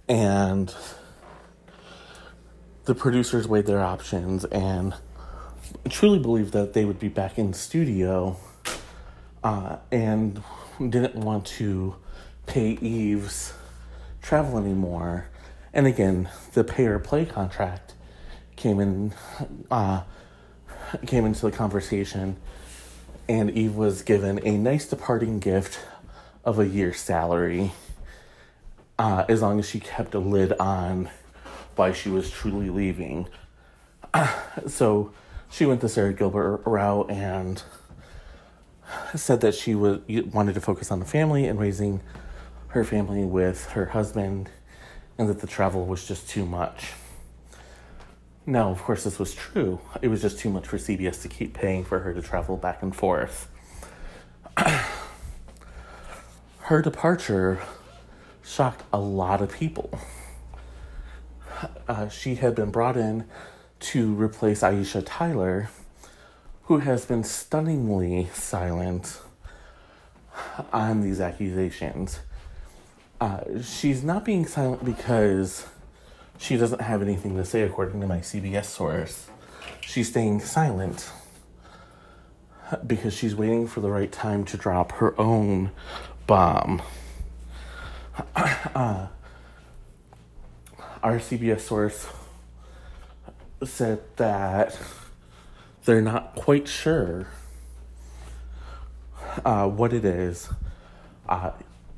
And 0.09 0.75
the 2.85 2.95
producers 2.95 3.47
weighed 3.47 3.67
their 3.67 3.81
options 3.81 4.45
and 4.47 4.95
truly 5.89 6.19
believed 6.19 6.53
that 6.53 6.73
they 6.73 6.85
would 6.85 6.99
be 6.99 7.09
back 7.09 7.39
in 7.39 7.55
studio 7.55 8.37
uh, 9.45 9.77
and 9.93 10.43
didn't 10.81 11.15
want 11.15 11.47
to 11.47 11.95
pay 12.47 12.73
Eve's 12.81 13.55
travel 14.21 14.59
anymore. 14.59 15.29
And 15.73 15.87
again, 15.87 16.29
the 16.53 16.65
pay 16.65 16.87
or 16.87 16.99
play 16.99 17.25
contract 17.25 17.95
came 18.57 18.81
in 18.81 19.15
uh, 19.71 20.03
came 21.07 21.25
into 21.25 21.43
the 21.43 21.53
conversation, 21.53 22.37
and 23.29 23.51
Eve 23.51 23.77
was 23.77 24.03
given 24.03 24.45
a 24.47 24.59
nice 24.59 24.87
departing 24.87 25.39
gift 25.39 25.79
of 26.45 26.59
a 26.59 26.67
year's 26.67 26.99
salary, 26.99 27.73
uh, 28.99 29.25
as 29.29 29.43
long 29.43 29.59
as 29.59 29.69
she 29.69 29.81
kept 29.81 30.15
a 30.15 30.19
lid 30.19 30.53
on 30.55 31.09
why 31.77 31.93
she 31.93 32.09
was 32.09 32.31
truly 32.31 32.71
leaving. 32.71 33.29
so 34.67 35.13
she 35.51 35.67
went 35.67 35.81
the 35.81 35.89
Sara 35.89 36.13
Gilbert 36.13 36.63
route 36.65 37.11
and 37.11 37.63
said 39.15 39.41
that 39.41 39.55
she 39.55 39.75
would 39.75 40.33
wanted 40.33 40.55
to 40.55 40.61
focus 40.61 40.91
on 40.91 40.99
the 41.01 41.07
family 41.07 41.47
and 41.47 41.59
raising 41.59 42.01
her 42.69 42.85
family 42.85 43.25
with 43.25 43.71
her 43.71 43.87
husband, 43.87 44.51
and 45.19 45.29
that 45.29 45.41
the 45.41 45.47
travel 45.47 45.87
was 45.87 46.07
just 46.07 46.29
too 46.29 46.47
much. 46.47 46.93
Now, 48.45 48.71
of 48.71 48.83
course, 48.83 49.05
this 49.05 49.19
was 49.19 49.35
true. 49.35 49.81
It 50.01 50.09
was 50.09 50.21
just 50.21 50.39
too 50.39 50.51
much 50.51 50.67
for 50.67 50.77
CBS 50.77 51.23
to 51.23 51.29
keep 51.29 51.55
paying 51.55 51.85
for 51.85 52.01
her 52.01 52.13
to 52.13 52.21
travel 52.21 52.57
back 52.57 52.83
and 52.83 52.95
forth. 52.95 53.49
her 56.63 56.83
departure 56.83 57.61
shocked 58.43 58.83
a 58.93 58.99
lot 58.99 59.41
of 59.41 59.53
people. 59.53 59.97
Uh, 61.87 62.09
she 62.09 62.35
had 62.37 62.57
been 62.57 62.71
brought 62.71 62.97
in 62.97 63.25
to 63.79 64.13
replace 64.15 64.63
Aisha 64.63 65.03
Tyler, 65.05 65.71
who 66.65 66.79
has 66.79 67.05
been 67.05 67.23
stunningly 67.23 68.29
silent 68.33 69.21
on 70.73 71.03
these 71.03 71.21
accusations. 71.21 72.21
Uh, 73.21 73.61
she's 73.63 74.03
not 74.03 74.25
being 74.25 74.47
silent 74.47 74.85
because 74.85 75.67
she 76.43 76.57
doesn't 76.57 76.81
have 76.81 77.03
anything 77.03 77.37
to 77.37 77.45
say, 77.45 77.63
according 77.63 78.01
to 78.01 78.07
my 78.09 78.19
CBS 78.19 78.65
source. 78.65 79.29
She's 79.81 80.09
staying 80.09 80.41
silent 80.41 81.09
because 82.85 83.15
she's 83.15 83.37
waiting 83.37 83.69
for 83.69 83.81
the 83.81 83.91
right 83.91 84.11
time 84.11 84.45
to 84.47 84.57
drop 84.57 84.91
her 84.93 85.19
own 85.21 85.71
bomb. 86.27 86.83
Uh, 88.35 89.07
our 91.03 91.19
CBS 91.21 91.61
source 91.61 92.09
said 93.65 94.01
that 94.17 94.77
they're 95.85 96.03
not 96.03 96.35
quite 96.35 96.67
sure 96.67 97.29
uh, 99.45 99.69
what 99.69 99.93
it 99.93 100.05
is. 100.05 100.49
Uh, 101.29 101.53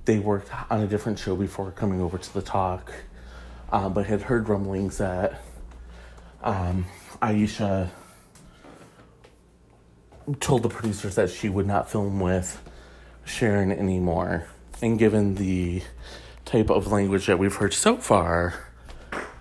they 0.05 0.19
worked 0.19 0.51
on 0.71 0.83
a 0.83 0.87
different 0.87 1.19
show 1.19 1.35
before 1.35 1.71
coming 1.71 2.03
over 2.03 2.19
to 2.19 2.35
the 2.35 2.43
talk 2.43 2.93
uh, 3.71 3.89
but 3.89 4.07
had 4.07 4.23
heard 4.23 4.49
rumblings 4.49 4.99
that 4.99 5.41
um, 6.43 6.87
Aisha 7.21 7.91
told 10.41 10.63
the 10.63 10.69
producers 10.69 11.17
that 11.17 11.31
she 11.31 11.49
would 11.49 11.67
not 11.67 11.91
film 11.91 12.21
with 12.21 12.63
Sharon 13.25 13.73
anymore. 13.73 14.47
And 14.83 14.99
given 14.99 15.35
the 15.37 15.83
type 16.45 16.71
of 16.71 16.91
language 16.91 17.27
that 17.27 17.39
we've 17.39 17.55
heard 17.55 17.75
so 17.75 17.97
far, 17.97 18.55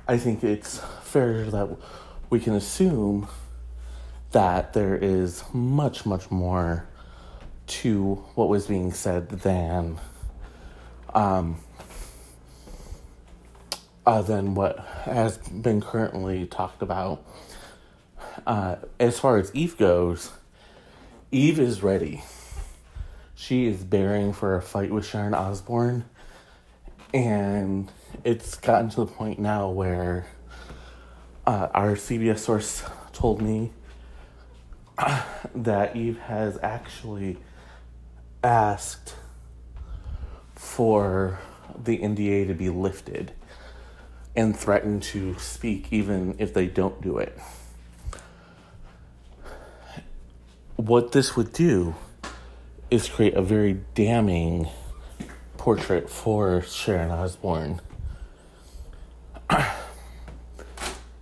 I 0.08 0.18
think 0.18 0.44
it's 0.44 0.80
fair 1.02 1.50
that 1.52 1.78
we 2.30 2.40
can 2.40 2.54
assume 2.54 3.28
that 4.32 4.74
there 4.74 4.96
is 4.96 5.44
much, 5.54 6.06
much 6.06 6.32
more 6.32 6.88
to 7.66 8.16
what 8.36 8.50
was 8.50 8.68
being 8.68 8.92
said 8.92 9.30
than 9.30 9.98
um, 11.14 11.60
uh, 14.06 14.22
than 14.22 14.56
what 14.56 14.80
has 14.80 15.38
been 15.38 15.82
currently 15.82 16.46
talked 16.46 16.82
about. 16.82 17.24
Uh, 18.46 18.78
as 19.00 19.20
far 19.20 19.38
as 19.38 19.54
Eve 19.54 19.78
goes, 19.78 20.32
Eve 21.32 21.60
is 21.60 21.84
ready. 21.84 22.24
She 23.36 23.68
is 23.68 23.84
bearing 23.84 24.34
for 24.34 24.56
a 24.56 24.62
fight 24.62 24.92
with 24.92 25.06
Sharon 25.06 25.34
Osbourne, 25.34 26.06
and 27.14 27.92
it's 28.24 28.56
gotten 28.56 28.90
to 28.92 28.98
the 28.98 29.06
point 29.06 29.40
now 29.40 29.70
where 29.70 30.28
uh, 31.46 31.68
our 31.74 31.96
CBS 31.96 32.40
source 32.40 32.84
told 33.12 33.42
me 33.42 33.72
that 35.56 35.96
Eve 35.96 36.20
has 36.20 36.58
actually 36.62 37.38
asked 38.44 39.16
for 40.56 41.40
the 41.82 41.98
NDA 41.98 42.48
to 42.48 42.54
be 42.54 42.70
lifted 42.70 43.34
and 44.36 44.58
threaten 44.58 45.00
to 45.00 45.38
speak 45.38 45.92
even 45.92 46.36
if 46.40 46.54
they 46.54 46.68
don't 46.68 47.02
do 47.02 47.18
it. 47.18 47.38
What 50.76 51.12
this 51.12 51.36
would 51.36 51.54
do 51.54 51.96
is 52.90 53.08
create 53.08 53.36
a 53.36 53.42
very 53.42 53.80
damning 53.96 54.68
portrait 55.58 56.10
for 56.10 56.62
Sharon 56.64 57.12
Osbourne. 57.12 57.80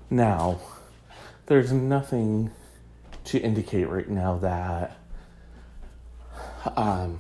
now, 0.10 0.60
there's 1.46 1.72
nothing 1.72 2.52
to 3.26 3.40
indicate 3.40 3.90
right 3.90 4.10
now 4.10 4.38
that 4.38 4.98
um, 6.76 7.20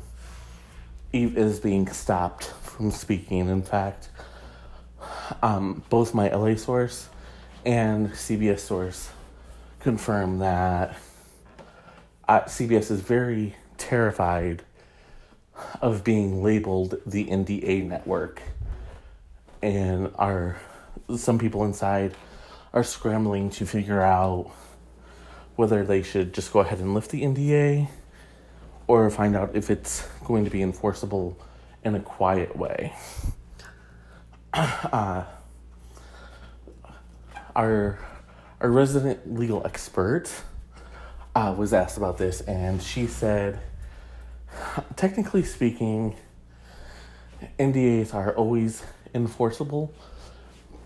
Eve 1.13 1.37
is 1.37 1.59
being 1.59 1.87
stopped 1.87 2.45
from 2.45 2.91
speaking. 2.91 3.49
In 3.49 3.61
fact, 3.61 4.09
um, 5.41 5.83
both 5.89 6.13
my 6.13 6.29
LA 6.29 6.55
source 6.55 7.09
and 7.65 8.09
CBS 8.11 8.59
source 8.59 9.11
confirm 9.79 10.39
that 10.39 10.95
uh, 12.27 12.41
CBS 12.41 12.91
is 12.91 13.01
very 13.01 13.55
terrified 13.77 14.63
of 15.81 16.03
being 16.03 16.43
labeled 16.43 16.99
the 17.05 17.25
NDA 17.25 17.87
network, 17.87 18.41
and 19.61 20.11
are 20.15 20.57
some 21.17 21.37
people 21.37 21.63
inside 21.65 22.15
are 22.73 22.83
scrambling 22.83 23.49
to 23.49 23.65
figure 23.65 24.01
out 24.01 24.51
whether 25.55 25.83
they 25.83 26.01
should 26.01 26.33
just 26.33 26.53
go 26.53 26.59
ahead 26.59 26.79
and 26.79 26.93
lift 26.93 27.11
the 27.11 27.21
NDA 27.21 27.89
or 28.87 29.09
find 29.09 29.35
out 29.35 29.55
if 29.55 29.69
it's 29.69 30.07
going 30.25 30.45
to 30.45 30.51
be 30.51 30.61
enforceable 30.61 31.37
in 31.83 31.95
a 31.95 31.99
quiet 31.99 32.55
way. 32.55 32.93
Uh, 34.91 35.23
our 37.55 37.99
our 38.59 38.69
resident 38.69 39.33
legal 39.33 39.65
expert 39.65 40.29
uh, 41.35 41.55
was 41.57 41.73
asked 41.73 41.97
about 41.97 42.17
this, 42.17 42.41
and 42.41 42.81
she 42.83 43.07
said, 43.07 43.59
technically 44.97 45.43
speaking, 45.43 46.15
NDAs 47.57 48.13
are 48.13 48.35
always 48.35 48.83
enforceable, 49.13 49.93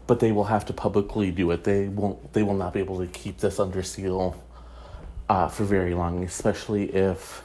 but 0.05 0.19
they 0.19 0.31
will 0.31 0.45
have 0.45 0.65
to 0.67 0.73
publicly 0.73 1.31
do 1.31 1.49
it. 1.49 1.63
They 1.63 1.87
won't. 1.87 2.33
They 2.33 2.43
will 2.43 2.53
not 2.53 2.73
be 2.73 2.79
able 2.79 2.99
to 2.99 3.07
keep 3.07 3.39
this 3.39 3.59
under 3.59 3.81
seal 3.81 4.41
uh, 5.27 5.47
for 5.47 5.63
very 5.63 5.95
long, 5.95 6.23
especially 6.23 6.93
if 6.93 7.41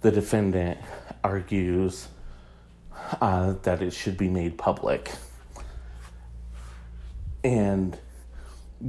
the 0.00 0.12
defendant 0.12 0.78
argues 1.24 2.08
uh, 3.20 3.54
that 3.62 3.82
it 3.82 3.92
should 3.92 4.16
be 4.16 4.28
made 4.28 4.56
public. 4.56 5.10
And 7.42 7.98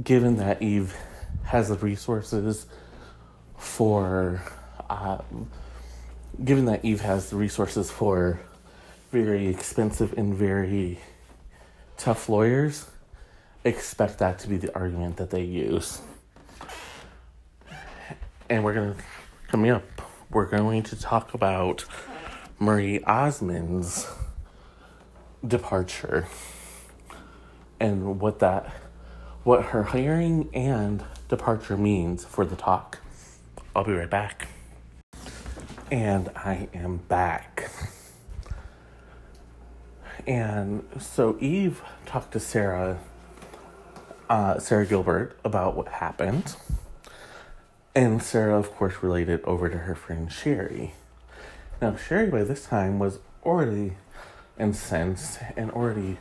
given 0.02 0.36
that 0.36 0.62
Eve 0.62 0.96
has 1.44 1.68
the 1.68 1.76
resources 1.76 2.66
for, 3.56 4.42
uh, 4.90 5.18
given 6.44 6.66
that 6.66 6.84
Eve 6.84 7.00
has 7.00 7.30
the 7.30 7.36
resources 7.36 7.90
for 7.90 8.40
very 9.10 9.48
expensive 9.48 10.14
and 10.18 10.34
very 10.34 10.98
tough 11.96 12.28
lawyers, 12.28 12.86
expect 13.64 14.18
that 14.18 14.38
to 14.40 14.48
be 14.48 14.56
the 14.56 14.74
argument 14.74 15.16
that 15.16 15.30
they 15.30 15.42
use. 15.42 16.00
And 18.50 18.64
we're 18.64 18.74
going 18.74 18.94
to, 18.94 19.02
coming 19.48 19.70
up, 19.70 19.84
we're 20.30 20.46
going 20.46 20.82
to 20.84 21.00
talk 21.00 21.32
about 21.34 21.84
Marie 22.58 23.00
Osmond's 23.04 24.06
departure 25.46 26.26
and 27.82 28.20
what 28.20 28.38
that 28.38 28.72
what 29.42 29.64
her 29.66 29.82
hiring 29.82 30.48
and 30.54 31.04
departure 31.28 31.76
means 31.76 32.24
for 32.24 32.44
the 32.44 32.54
talk. 32.54 33.00
I'll 33.74 33.82
be 33.82 33.92
right 33.92 34.08
back. 34.08 34.46
And 35.90 36.30
I 36.36 36.68
am 36.72 36.98
back. 36.98 37.70
And 40.28 40.84
so 41.00 41.36
Eve 41.40 41.82
talked 42.06 42.32
to 42.34 42.40
Sara, 42.40 43.00
uh, 44.30 44.60
Sara 44.60 44.86
Gilbert, 44.86 45.36
about 45.44 45.74
what 45.74 45.88
happened. 45.88 46.54
And 47.96 48.22
Sara, 48.22 48.56
of 48.56 48.70
course, 48.70 49.02
relayed 49.02 49.28
it 49.28 49.42
over 49.42 49.68
to 49.68 49.78
her 49.78 49.96
friend 49.96 50.30
Shari. 50.30 50.94
Now, 51.80 51.96
Shari, 51.96 52.30
by 52.30 52.44
this 52.44 52.64
time, 52.64 53.00
was 53.00 53.18
already 53.44 53.94
incensed 54.56 55.40
and 55.56 55.72
already 55.72 56.18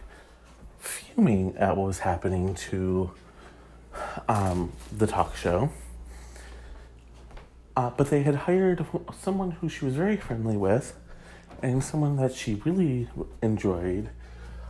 fuming 0.81 1.55
at 1.57 1.77
what 1.77 1.87
was 1.87 1.99
happening 1.99 2.55
to 2.55 3.11
um, 4.27 4.71
the 4.91 5.07
talk 5.07 5.35
show. 5.35 5.69
Uh, 7.77 7.89
but 7.91 8.09
they 8.09 8.23
had 8.23 8.35
hired 8.35 8.85
someone 9.17 9.51
who 9.51 9.69
she 9.69 9.85
was 9.85 9.95
very 9.95 10.17
friendly 10.17 10.57
with 10.57 10.97
and 11.61 11.83
someone 11.83 12.17
that 12.17 12.33
she 12.33 12.55
really 12.65 13.07
enjoyed 13.41 14.09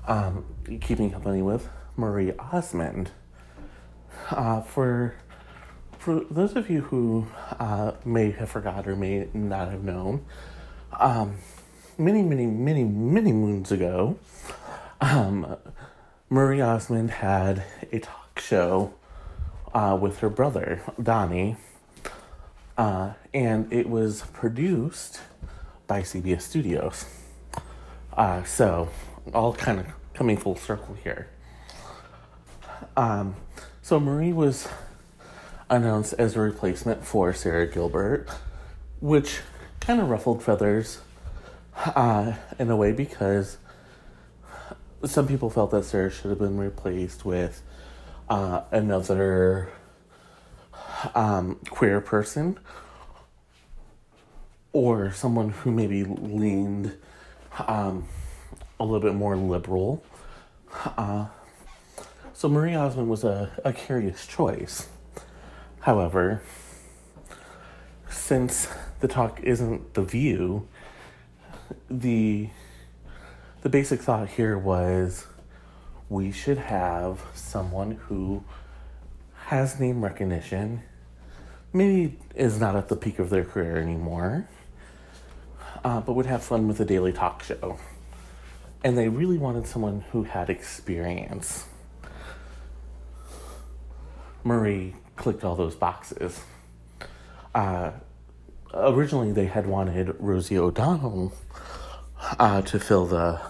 um, 0.07 0.45
keeping 0.81 1.09
company 1.11 1.41
with, 1.41 1.67
Marie 1.95 2.33
Osmond. 2.37 3.11
Uh, 4.29 4.61
for 4.61 5.15
for 5.97 6.21
those 6.31 6.55
of 6.55 6.69
you 6.69 6.81
who 6.81 7.27
uh, 7.59 7.91
may 8.03 8.31
have 8.31 8.49
forgot 8.49 8.87
or 8.87 8.95
may 8.95 9.27
not 9.33 9.69
have 9.69 9.83
known, 9.83 10.25
um, 10.99 11.35
many, 11.97 12.23
many, 12.23 12.47
many, 12.47 12.83
many 12.83 13.31
moons 13.31 13.71
ago, 13.71 14.17
um, 14.99 15.57
Marie 16.33 16.61
Osmond 16.61 17.11
had 17.11 17.61
a 17.91 17.99
talk 17.99 18.39
show 18.39 18.93
uh, 19.73 19.97
with 19.99 20.19
her 20.19 20.29
brother, 20.29 20.81
Donnie, 21.03 21.57
uh, 22.77 23.11
and 23.33 23.71
it 23.73 23.89
was 23.89 24.21
produced 24.31 25.19
by 25.87 26.01
CBS 26.01 26.43
Studios. 26.43 27.03
Uh, 28.13 28.43
so, 28.43 28.87
all 29.33 29.53
kind 29.53 29.81
of 29.81 29.87
coming 30.13 30.37
full 30.37 30.55
circle 30.55 30.95
here. 31.03 31.27
Um, 32.95 33.35
so, 33.81 33.99
Marie 33.99 34.31
was 34.31 34.69
announced 35.69 36.13
as 36.17 36.37
a 36.37 36.39
replacement 36.39 37.05
for 37.05 37.33
Sara 37.33 37.67
Gilbert, 37.67 38.29
which 39.01 39.41
kind 39.81 39.99
of 39.99 40.07
ruffled 40.07 40.41
feathers 40.41 41.01
uh, 41.75 42.35
in 42.57 42.69
a 42.69 42.77
way 42.77 42.93
because 42.93 43.57
some 45.05 45.27
people 45.27 45.49
felt 45.49 45.71
that 45.71 45.83
Sara 45.85 46.11
should 46.11 46.29
have 46.29 46.39
been 46.39 46.57
replaced 46.57 47.25
with 47.25 47.63
uh, 48.29 48.61
another 48.71 49.69
um, 51.15 51.59
queer 51.69 52.01
person 52.01 52.59
or 54.73 55.11
someone 55.11 55.49
who 55.49 55.71
maybe 55.71 56.03
leaned 56.03 56.95
um, 57.67 58.07
a 58.79 58.85
little 58.85 58.99
bit 58.99 59.15
more 59.15 59.35
liberal. 59.35 60.03
Uh, 60.97 61.25
so 62.33 62.47
Marie 62.47 62.75
Osmond 62.75 63.09
was 63.09 63.23
a, 63.23 63.51
a 63.65 63.73
curious 63.73 64.25
choice. 64.25 64.87
However, 65.81 66.41
since 68.09 68.67
the 68.99 69.07
talk 69.07 69.39
isn't 69.43 69.93
the 69.95 70.03
view, 70.03 70.67
the 71.89 72.49
the 73.61 73.69
basic 73.69 74.01
thought 74.01 74.27
here 74.27 74.57
was 74.57 75.27
we 76.09 76.31
should 76.31 76.57
have 76.57 77.21
someone 77.35 77.91
who 78.07 78.43
has 79.45 79.79
name 79.79 80.03
recognition, 80.03 80.81
maybe 81.71 82.17
is 82.35 82.59
not 82.59 82.75
at 82.75 82.87
the 82.89 82.95
peak 82.95 83.19
of 83.19 83.29
their 83.29 83.43
career 83.43 83.77
anymore, 83.77 84.47
uh, 85.83 86.01
but 86.01 86.13
would 86.13 86.25
have 86.25 86.43
fun 86.43 86.67
with 86.67 86.79
a 86.79 86.85
daily 86.85 87.13
talk 87.13 87.43
show. 87.43 87.77
And 88.83 88.97
they 88.97 89.09
really 89.09 89.37
wanted 89.37 89.67
someone 89.67 90.03
who 90.11 90.23
had 90.23 90.49
experience. 90.49 91.67
Marie 94.43 94.95
clicked 95.15 95.43
all 95.43 95.55
those 95.55 95.75
boxes. 95.75 96.41
Uh, 97.53 97.91
originally, 98.73 99.31
they 99.31 99.45
had 99.45 99.67
wanted 99.67 100.15
Rosie 100.17 100.57
O'Donnell 100.57 101.31
uh, 102.39 102.61
to 102.61 102.79
fill 102.79 103.05
the 103.05 103.41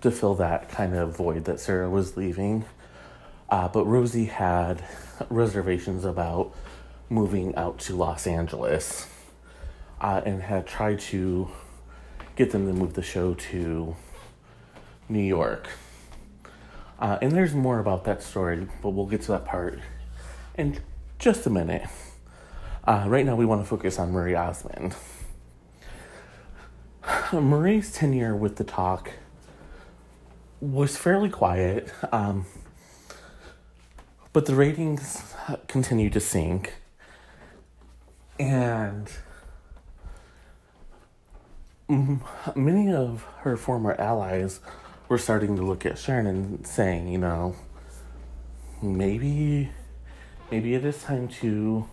to 0.00 0.10
fill 0.10 0.34
that 0.34 0.68
kind 0.68 0.94
of 0.94 1.16
void 1.16 1.44
that 1.46 1.58
Sara 1.58 1.88
was 1.88 2.16
leaving. 2.16 2.64
Uh, 3.48 3.68
but 3.68 3.86
Rosie 3.86 4.26
had 4.26 4.84
reservations 5.30 6.04
about 6.04 6.54
moving 7.08 7.54
out 7.56 7.78
to 7.78 7.96
Los 7.96 8.26
Angeles 8.26 9.08
uh, 10.00 10.20
and 10.26 10.42
had 10.42 10.66
tried 10.66 11.00
to 11.00 11.48
get 12.36 12.50
them 12.50 12.66
to 12.66 12.72
move 12.72 12.94
the 12.94 13.02
show 13.02 13.34
to 13.34 13.96
New 15.08 15.22
York. 15.22 15.68
Uh, 16.98 17.18
and 17.22 17.32
there's 17.32 17.54
more 17.54 17.78
about 17.78 18.04
that 18.04 18.22
story, 18.22 18.66
but 18.82 18.90
we'll 18.90 19.06
get 19.06 19.22
to 19.22 19.32
that 19.32 19.44
part 19.44 19.78
in 20.56 20.78
just 21.18 21.46
a 21.46 21.50
minute. 21.50 21.88
Uh, 22.84 23.04
right 23.06 23.24
now, 23.24 23.34
we 23.34 23.46
want 23.46 23.62
to 23.62 23.66
focus 23.66 23.98
on 23.98 24.12
Marie 24.12 24.34
Osmond. 24.34 24.94
Marie's 27.40 27.92
tenure 27.92 28.34
with 28.34 28.56
the 28.56 28.64
talk 28.64 29.12
was 30.60 30.96
fairly 30.96 31.28
quiet, 31.28 31.92
um, 32.12 32.46
but 34.32 34.46
the 34.46 34.54
ratings 34.54 35.34
continued 35.68 36.12
to 36.14 36.20
sink. 36.20 36.74
And 38.38 39.10
many 41.88 42.92
of 42.92 43.26
her 43.40 43.56
former 43.56 43.94
allies 44.00 44.60
were 45.08 45.18
starting 45.18 45.56
to 45.56 45.62
look 45.62 45.84
at 45.84 45.98
Sharon 45.98 46.26
and 46.26 46.66
saying, 46.66 47.08
you 47.08 47.18
know, 47.18 47.54
maybe 48.82 49.70
maybe 50.50 50.74
it 50.74 50.84
is 50.84 51.02
time 51.02 51.28
to 51.28 51.88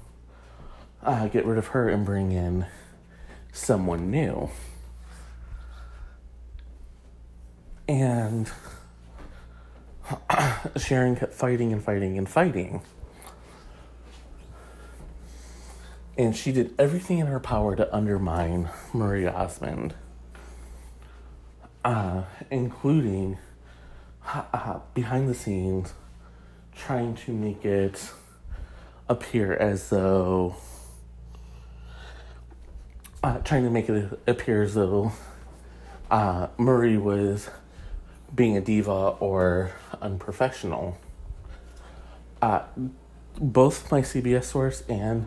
uh, 1.04 1.28
get 1.28 1.46
rid 1.46 1.58
of 1.58 1.68
her 1.68 1.90
and 1.90 2.06
bring 2.06 2.32
in 2.32 2.66
someone 3.52 4.10
new. 4.10 4.50
And 7.88 8.50
Sharon 10.78 11.16
kept 11.16 11.34
fighting 11.34 11.74
and 11.74 11.84
fighting 11.84 12.18
and 12.18 12.28
fighting. 12.28 12.82
And 16.18 16.36
she 16.36 16.52
did 16.52 16.74
everything 16.78 17.20
in 17.20 17.28
her 17.28 17.40
power 17.40 17.76
to 17.76 17.94
undermine 17.96 18.70
Marie 18.94 19.26
Osmond, 19.26 19.96
uh, 21.84 22.24
including 22.50 23.38
uh, 24.28 24.80
behind 24.94 25.28
the 25.30 25.34
scenes 25.34 25.94
trying 26.76 27.16
to 27.16 27.32
make 27.32 27.66
it 27.66 28.12
appear 29.10 29.54
as 29.54 29.90
though 29.90 30.56
uh, 33.24 33.38
trying 33.40 33.64
to 33.64 33.70
make 33.70 33.90
it 33.90 34.20
appear 34.28 34.64
as 34.64 34.74
though 34.74 35.12
uh, 36.10 36.48
Marie 36.58 36.98
was 36.98 37.50
being 38.34 38.58
a 38.58 38.62
diva 38.62 39.16
or 39.20 39.72
unprofessional. 40.02 40.98
Uh, 42.42 42.64
both 43.40 43.92
my 43.92 44.02
CBS 44.02 44.46
source 44.46 44.82
and 44.90 45.26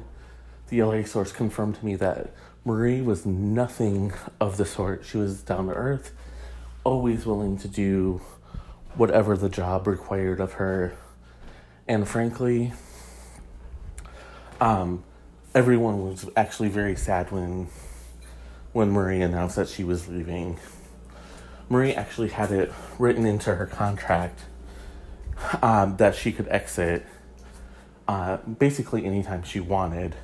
the 0.68 0.82
LA 0.82 1.04
source 1.04 1.32
confirmed 1.32 1.76
to 1.76 1.84
me 1.84 1.94
that 1.96 2.32
Marie 2.64 3.02
was 3.02 3.26
nothing 3.26 4.12
of 4.40 4.56
the 4.56 4.64
sort. 4.64 5.04
She 5.04 5.18
was 5.18 5.42
down 5.42 5.66
to 5.66 5.74
earth, 5.74 6.12
always 6.82 7.26
willing 7.26 7.58
to 7.58 7.68
do 7.68 8.20
whatever 8.94 9.36
the 9.36 9.48
job 9.48 9.86
required 9.86 10.40
of 10.40 10.54
her. 10.54 10.96
And 11.86 12.08
frankly, 12.08 12.72
um, 14.60 15.04
everyone 15.54 16.08
was 16.08 16.28
actually 16.36 16.68
very 16.68 16.96
sad 16.96 17.30
when 17.30 17.68
when 18.72 18.90
Marie 18.90 19.22
announced 19.22 19.54
that 19.56 19.68
she 19.68 19.84
was 19.84 20.08
leaving. 20.08 20.58
Marie 21.68 21.94
actually 21.94 22.29
had 22.29 22.50
it 22.50 22.72
written 22.98 23.27
into 23.27 23.55
her 23.55 23.66
contract 23.66 24.40
um, 25.62 25.96
that 25.96 26.14
she 26.14 26.33
could 26.33 26.48
exit 26.48 27.07
uh, 28.07 28.37
basically 28.37 29.05
anytime 29.05 29.42
she 29.42 29.61
wanted 29.61 30.14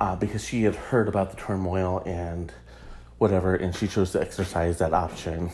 uh, 0.00 0.14
because 0.16 0.44
she 0.44 0.62
had 0.62 0.74
heard 0.74 1.08
about 1.08 1.30
the 1.30 1.36
turmoil 1.36 2.02
and 2.06 2.52
whatever, 3.18 3.54
and 3.54 3.74
she 3.74 3.88
chose 3.88 4.12
to 4.12 4.20
exercise 4.20 4.78
that 4.78 4.92
option, 4.92 5.50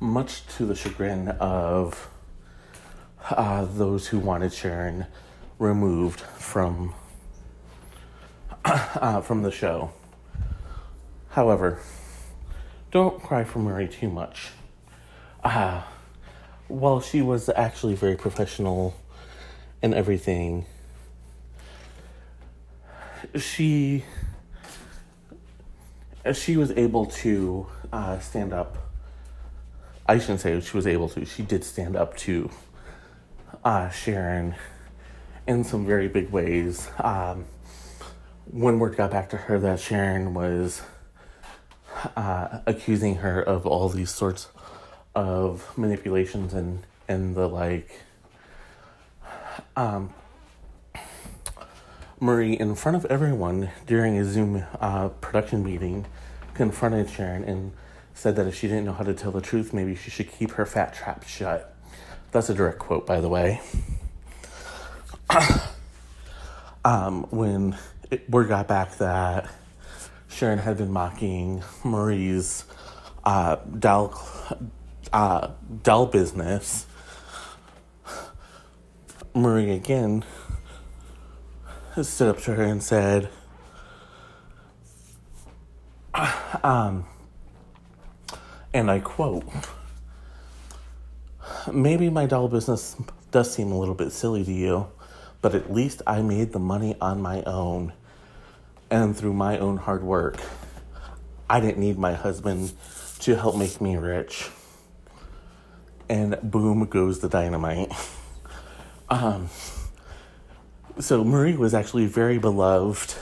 much 0.00 0.46
to 0.46 0.66
the 0.66 0.74
chagrin 0.74 1.28
of 1.40 2.08
uh, 3.30 3.64
those 3.64 4.08
who 4.08 4.18
wanted 4.18 4.52
Sharon 4.52 5.06
removed 5.58 6.20
from 6.20 6.94
uh, 8.64 9.20
from 9.20 9.42
the 9.42 9.50
show. 9.50 9.90
However, 11.30 11.80
don't 12.96 13.22
cry 13.22 13.44
for 13.44 13.58
Marie 13.58 13.88
too 13.88 14.08
much. 14.08 14.52
Uh, 15.44 15.82
while 16.66 16.98
she 16.98 17.20
was 17.20 17.50
actually 17.50 17.94
very 17.94 18.16
professional 18.16 18.94
and 19.82 19.92
everything, 19.92 20.64
she 23.36 24.02
she 26.32 26.56
was 26.56 26.70
able 26.70 27.04
to 27.04 27.66
uh, 27.92 28.18
stand 28.18 28.54
up. 28.54 28.78
I 30.06 30.18
shouldn't 30.18 30.40
say 30.40 30.58
she 30.60 30.74
was 30.74 30.86
able 30.86 31.10
to. 31.10 31.26
She 31.26 31.42
did 31.42 31.64
stand 31.64 31.96
up 31.96 32.16
to 32.18 32.48
uh, 33.62 33.90
Sharon 33.90 34.54
in 35.46 35.64
some 35.64 35.84
very 35.84 36.08
big 36.08 36.30
ways. 36.30 36.88
Um, 36.98 37.44
when 38.46 38.78
word 38.78 38.96
got 38.96 39.10
back 39.10 39.28
to 39.30 39.36
her 39.36 39.58
that 39.58 39.80
Sharon 39.80 40.32
was 40.32 40.80
uh, 42.16 42.60
accusing 42.66 43.16
her 43.16 43.40
of 43.40 43.66
all 43.66 43.88
these 43.88 44.10
sorts 44.10 44.48
of 45.14 45.76
manipulations 45.76 46.52
and 46.52 46.84
and 47.08 47.34
the 47.34 47.48
like. 47.48 47.90
Um, 49.76 50.12
Marie, 52.18 52.54
in 52.54 52.74
front 52.74 52.96
of 52.96 53.04
everyone 53.06 53.70
during 53.86 54.16
a 54.18 54.24
Zoom 54.24 54.64
uh, 54.80 55.08
production 55.08 55.62
meeting, 55.62 56.06
confronted 56.54 57.10
Sharon 57.10 57.44
and 57.44 57.72
said 58.14 58.36
that 58.36 58.46
if 58.46 58.54
she 58.54 58.68
didn't 58.68 58.86
know 58.86 58.94
how 58.94 59.04
to 59.04 59.12
tell 59.12 59.30
the 59.30 59.42
truth, 59.42 59.74
maybe 59.74 59.94
she 59.94 60.10
should 60.10 60.32
keep 60.32 60.52
her 60.52 60.64
fat 60.64 60.94
trap 60.94 61.24
shut. 61.24 61.74
That's 62.32 62.48
a 62.48 62.54
direct 62.54 62.78
quote, 62.78 63.06
by 63.06 63.20
the 63.20 63.28
way. 63.28 63.60
um, 66.84 67.24
when 67.30 67.76
it, 68.10 68.28
word 68.30 68.48
got 68.48 68.66
back 68.66 68.96
that 68.96 69.50
Sharon 70.36 70.58
had 70.58 70.76
been 70.76 70.92
mocking 70.92 71.62
Marie's 71.82 72.66
uh, 73.24 73.56
doll, 73.78 74.12
uh, 75.10 75.48
doll 75.82 76.04
business. 76.04 76.84
Marie 79.34 79.70
again 79.70 80.26
stood 82.02 82.28
up 82.28 82.42
to 82.42 82.52
her 82.54 82.64
and 82.64 82.82
said, 82.82 83.30
um, 86.62 87.06
and 88.74 88.90
I 88.90 88.98
quote, 89.00 89.42
maybe 91.72 92.10
my 92.10 92.26
doll 92.26 92.48
business 92.48 92.94
does 93.30 93.54
seem 93.54 93.72
a 93.72 93.78
little 93.78 93.94
bit 93.94 94.12
silly 94.12 94.44
to 94.44 94.52
you, 94.52 94.86
but 95.40 95.54
at 95.54 95.72
least 95.72 96.02
I 96.06 96.20
made 96.20 96.52
the 96.52 96.58
money 96.58 96.94
on 97.00 97.22
my 97.22 97.42
own 97.44 97.94
and 98.90 99.16
through 99.16 99.32
my 99.32 99.58
own 99.58 99.76
hard 99.76 100.02
work. 100.02 100.38
I 101.48 101.60
didn't 101.60 101.78
need 101.78 101.98
my 101.98 102.14
husband 102.14 102.72
to 103.20 103.36
help 103.36 103.56
make 103.56 103.80
me 103.80 103.96
rich. 103.96 104.48
And 106.08 106.38
boom 106.42 106.84
goes 106.86 107.20
the 107.20 107.28
dynamite. 107.28 107.92
Um, 109.08 109.50
so 110.98 111.22
Marie 111.22 111.56
was 111.56 111.74
actually 111.74 112.06
very 112.06 112.38
beloved 112.38 113.14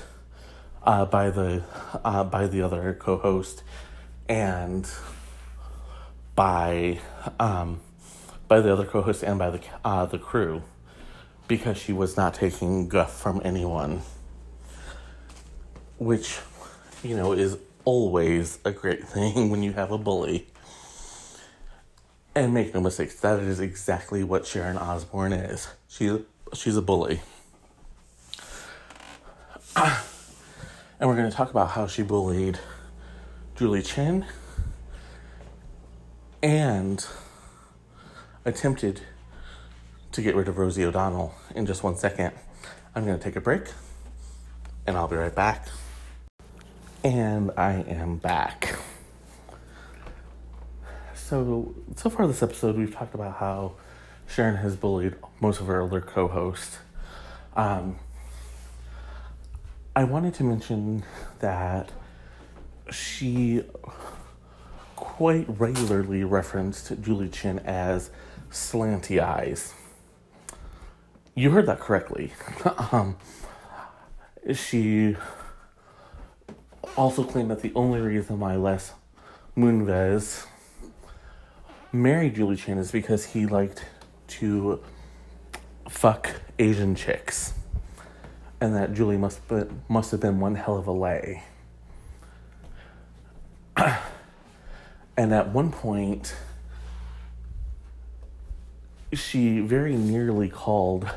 uh, 0.82 1.04
by 1.04 1.28
the 1.28 1.62
uh, 2.02 2.24
by 2.24 2.46
the 2.46 2.62
other 2.62 2.94
co-host 2.94 3.62
and 4.28 4.88
by 6.34 7.00
um, 7.38 7.80
by 8.48 8.60
the 8.60 8.72
other 8.72 8.86
co-host 8.86 9.22
and 9.22 9.38
by 9.38 9.50
the 9.50 9.60
uh, 9.84 10.06
the 10.06 10.18
crew 10.18 10.62
because 11.48 11.76
she 11.76 11.92
was 11.92 12.16
not 12.16 12.32
taking 12.32 12.88
guff 12.88 13.12
from 13.12 13.42
anyone 13.44 14.00
which, 15.98 16.38
you 17.02 17.16
know, 17.16 17.32
is 17.32 17.56
always 17.84 18.58
a 18.64 18.72
great 18.72 19.04
thing 19.08 19.50
when 19.50 19.62
you 19.62 19.72
have 19.72 19.90
a 19.90 19.98
bully. 19.98 20.46
And 22.34 22.52
make 22.52 22.74
no 22.74 22.80
mistakes, 22.80 23.14
that 23.20 23.38
is 23.38 23.60
exactly 23.60 24.24
what 24.24 24.44
Sharon 24.44 24.76
Osbourne 24.76 25.32
is. 25.32 25.68
She, 25.88 26.24
she's 26.52 26.76
a 26.76 26.82
bully. 26.82 27.20
and 29.76 31.08
we're 31.08 31.14
going 31.14 31.30
to 31.30 31.36
talk 31.36 31.50
about 31.50 31.70
how 31.70 31.86
she 31.86 32.02
bullied 32.02 32.58
Julie 33.54 33.82
Chen 33.82 34.26
and 36.42 37.06
attempted 38.44 39.00
to 40.12 40.22
get 40.22 40.34
rid 40.34 40.48
of 40.48 40.58
Rosie 40.58 40.84
O'Donnell 40.84 41.34
in 41.54 41.66
just 41.66 41.82
one 41.82 41.96
second. 41.96 42.32
I'm 42.94 43.04
going 43.04 43.18
to 43.18 43.22
take 43.22 43.36
a 43.36 43.40
break 43.40 43.64
and 44.86 44.96
I'll 44.96 45.08
be 45.08 45.16
right 45.16 45.34
back. 45.34 45.68
And 47.04 47.50
I 47.58 47.84
am 47.86 48.16
back. 48.16 48.78
So, 51.14 51.74
so 51.96 52.08
far 52.08 52.26
this 52.26 52.42
episode, 52.42 52.78
we've 52.78 52.94
talked 52.94 53.14
about 53.14 53.36
how 53.36 53.74
Sharon 54.26 54.56
has 54.56 54.74
bullied 54.74 55.14
most 55.38 55.60
of 55.60 55.66
her 55.66 55.82
other 55.82 56.00
co 56.00 56.28
hosts. 56.28 56.78
Um, 57.54 57.98
I 59.94 60.04
wanted 60.04 60.32
to 60.36 60.44
mention 60.44 61.04
that 61.40 61.92
she 62.90 63.64
quite 64.96 65.44
regularly 65.46 66.24
referenced 66.24 67.02
Julie 67.02 67.28
Chen 67.28 67.58
as 67.58 68.08
slanty 68.50 69.22
eyes. 69.22 69.74
You 71.34 71.50
heard 71.50 71.66
that 71.66 71.80
correctly. 71.80 72.32
um, 72.92 73.18
she 74.54 75.16
also 76.96 77.24
claim 77.24 77.48
that 77.48 77.60
the 77.60 77.72
only 77.74 78.00
reason 78.00 78.40
why 78.40 78.56
Les 78.56 78.92
Moonves 79.56 80.46
married 81.92 82.34
Julie 82.34 82.56
Chen 82.56 82.78
is 82.78 82.90
because 82.90 83.26
he 83.26 83.46
liked 83.46 83.84
to 84.26 84.80
fuck 85.88 86.30
Asian 86.58 86.94
chicks. 86.94 87.54
And 88.60 88.74
that 88.74 88.94
Julie 88.94 89.16
must 89.16 89.46
be, 89.48 89.62
must 89.88 90.10
have 90.10 90.20
been 90.20 90.40
one 90.40 90.54
hell 90.54 90.76
of 90.76 90.86
a 90.86 90.92
lay. 90.92 91.42
and 93.76 95.34
at 95.34 95.48
one 95.50 95.70
point, 95.70 96.34
she 99.12 99.60
very 99.60 99.96
nearly 99.96 100.48
called 100.48 101.08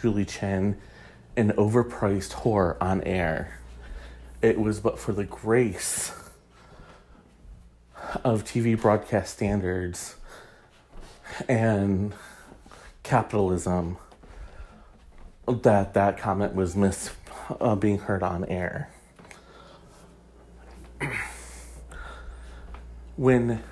Julie 0.00 0.24
Chen 0.24 0.76
an 1.36 1.52
overpriced 1.52 2.32
whore 2.32 2.76
on 2.80 3.02
air. 3.02 3.59
It 4.42 4.58
was 4.58 4.80
but 4.80 4.98
for 4.98 5.12
the 5.12 5.24
grace 5.24 6.12
of 8.24 8.44
TV 8.44 8.80
broadcast 8.80 9.34
standards 9.34 10.16
and 11.48 12.14
capitalism 13.02 13.98
that 15.46 15.94
that 15.94 16.16
comment 16.16 16.54
was 16.54 16.74
miss 16.74 17.10
uh, 17.60 17.74
being 17.74 17.98
heard 17.98 18.22
on 18.22 18.44
air. 18.46 18.88
when 23.16 23.62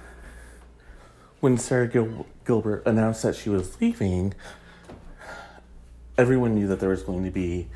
when 1.40 1.56
Sara 1.56 1.86
Gil- 1.86 2.26
Gilbert 2.44 2.82
announced 2.84 3.22
that 3.22 3.36
she 3.36 3.48
was 3.48 3.80
leaving, 3.80 4.34
everyone 6.16 6.54
knew 6.54 6.66
that 6.66 6.80
there 6.80 6.90
was 6.90 7.02
going 7.04 7.24
to 7.24 7.30
be 7.30 7.68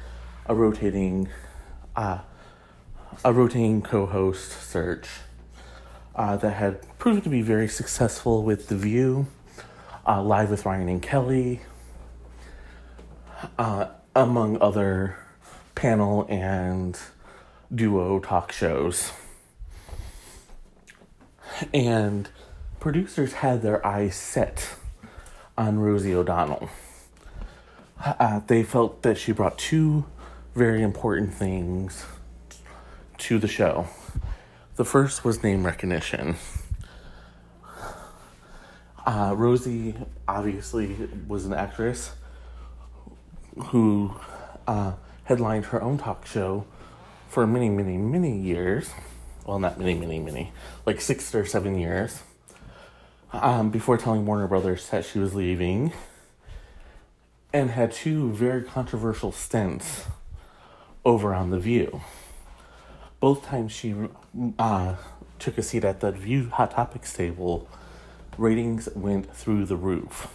a 0.47 0.55
rotating 0.55 1.29
uh, 1.95 2.19
a 3.25 3.33
rotating 3.33 3.83
co-host 3.83 4.51
search 4.69 5.07
uh, 6.15 6.37
that 6.37 6.55
had 6.55 6.99
proven 6.99 7.23
to 7.23 7.29
be 7.29 7.43
very 7.43 7.69
successful 7.69 8.43
with 8.43 8.69
The 8.69 8.77
View, 8.77 9.27
uh, 10.07 10.23
Live 10.23 10.51
with 10.51 10.67
Ryan 10.67 10.89
and 10.89 11.03
Kelly, 11.03 11.61
uh, 13.59 13.87
among 14.15 14.61
other 14.61 15.17
panel 15.75 16.27
and 16.29 16.99
duo 17.75 18.19
talk 18.19 18.53
shows. 18.53 19.13
And 21.73 22.29
producers 22.81 23.35
had 23.35 23.63
their 23.63 23.85
eyes 23.87 24.17
set 24.17 24.75
on 25.57 25.79
Rosie 25.79 26.15
O'Donnell. 26.15 26.69
Uh, 28.05 28.41
they 28.47 28.65
felt 28.65 29.03
that 29.03 29.17
she 29.17 29.33
brought 29.33 29.57
two 29.59 30.05
very 30.55 30.83
important 30.83 31.33
things 31.33 32.05
to 33.19 33.39
the 33.39 33.49
show. 33.49 33.87
The 34.77 34.85
first 34.85 35.25
was 35.25 35.43
name 35.43 35.65
recognition. 35.65 36.37
Uh, 39.05 39.35
Rosie 39.37 39.95
obviously 40.29 40.97
was 41.27 41.45
an 41.45 41.53
actress 41.53 42.13
who 43.67 44.15
uh, 44.67 44.93
headlined 45.25 45.67
her 45.67 45.83
own 45.83 45.99
talk 45.99 46.25
show 46.27 46.65
for 47.29 47.47
many, 47.47 47.69
many, 47.69 47.97
many 47.97 48.39
years. 48.39 48.91
Well, 49.45 49.59
not 49.59 49.79
many, 49.79 49.95
many, 49.95 50.21
many, 50.21 50.53
like 50.87 51.01
six 51.01 51.35
or 51.35 51.45
seven 51.45 51.79
years. 51.79 52.23
Um, 53.33 53.71
before 53.71 53.97
telling 53.97 54.27
Warner 54.27 54.47
Brothers 54.47 54.89
that 54.91 55.05
she 55.05 55.19
was 55.19 55.35
leaving, 55.35 55.93
and 57.53 57.71
had 57.71 57.93
two 57.93 58.31
very 58.33 58.63
controversial 58.63 59.33
stints 59.33 60.05
over 61.05 61.35
on 61.35 61.51
The 61.51 61.59
View. 61.59 62.03
Both 63.23 63.47
times 63.47 63.71
she 63.71 63.95
uh, 64.59 64.97
took 65.39 65.57
a 65.57 65.63
seat 65.63 65.85
at 65.85 66.01
the 66.01 66.11
View 66.11 66.49
Hot 66.49 66.73
Topics 66.73 67.13
table, 67.13 67.69
ratings 68.37 68.89
went 68.97 69.33
through 69.33 69.67
the 69.67 69.77
roof. 69.77 70.27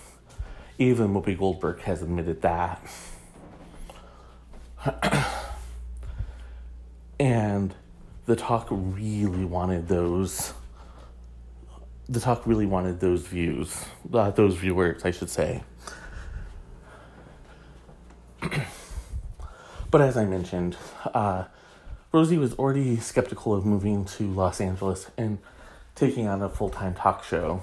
Even 0.77 1.09
Whoopi 1.09 1.38
Goldberg 1.38 1.81
has 1.81 2.01
admitted 2.01 2.41
that. 2.43 2.81
and 7.19 7.75
the 8.25 8.38
talk 8.38 8.67
really 8.71 9.43
wanted 9.43 9.89
those. 9.89 10.53
The 12.07 12.21
talk 12.21 12.47
really 12.47 12.65
wanted 12.65 13.01
those 13.01 13.27
views, 13.27 13.83
uh, 14.13 14.31
those 14.31 14.55
viewers, 14.55 15.03
I 15.03 15.11
should 15.11 15.29
say. 15.29 15.61
but 19.91 19.99
as 19.99 20.15
I 20.15 20.23
mentioned, 20.23 20.77
uh, 21.13 21.43
Rosie 22.12 22.38
was 22.38 22.53
already 22.53 22.97
skeptical 22.97 23.53
of 23.53 23.66
moving 23.66 24.05
to 24.05 24.32
Los 24.32 24.62
Angeles 24.62 25.12
and 25.18 25.39
taking 25.95 26.28
on 26.28 26.41
a 26.41 26.49
full 26.49 26.70
time 26.70 26.93
talk 26.93 27.24
show. 27.24 27.62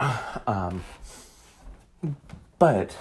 Um, 0.46 0.84
but 2.58 2.96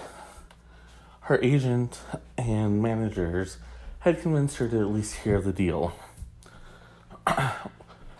her 1.22 1.40
agent 1.42 2.00
and 2.38 2.82
managers 2.82 3.58
had 4.00 4.22
convinced 4.22 4.58
her 4.58 4.70
to 4.70 4.80
at 4.80 4.88
least 4.88 5.16
hear 5.18 5.42
the 5.42 5.52
deal. 5.52 5.94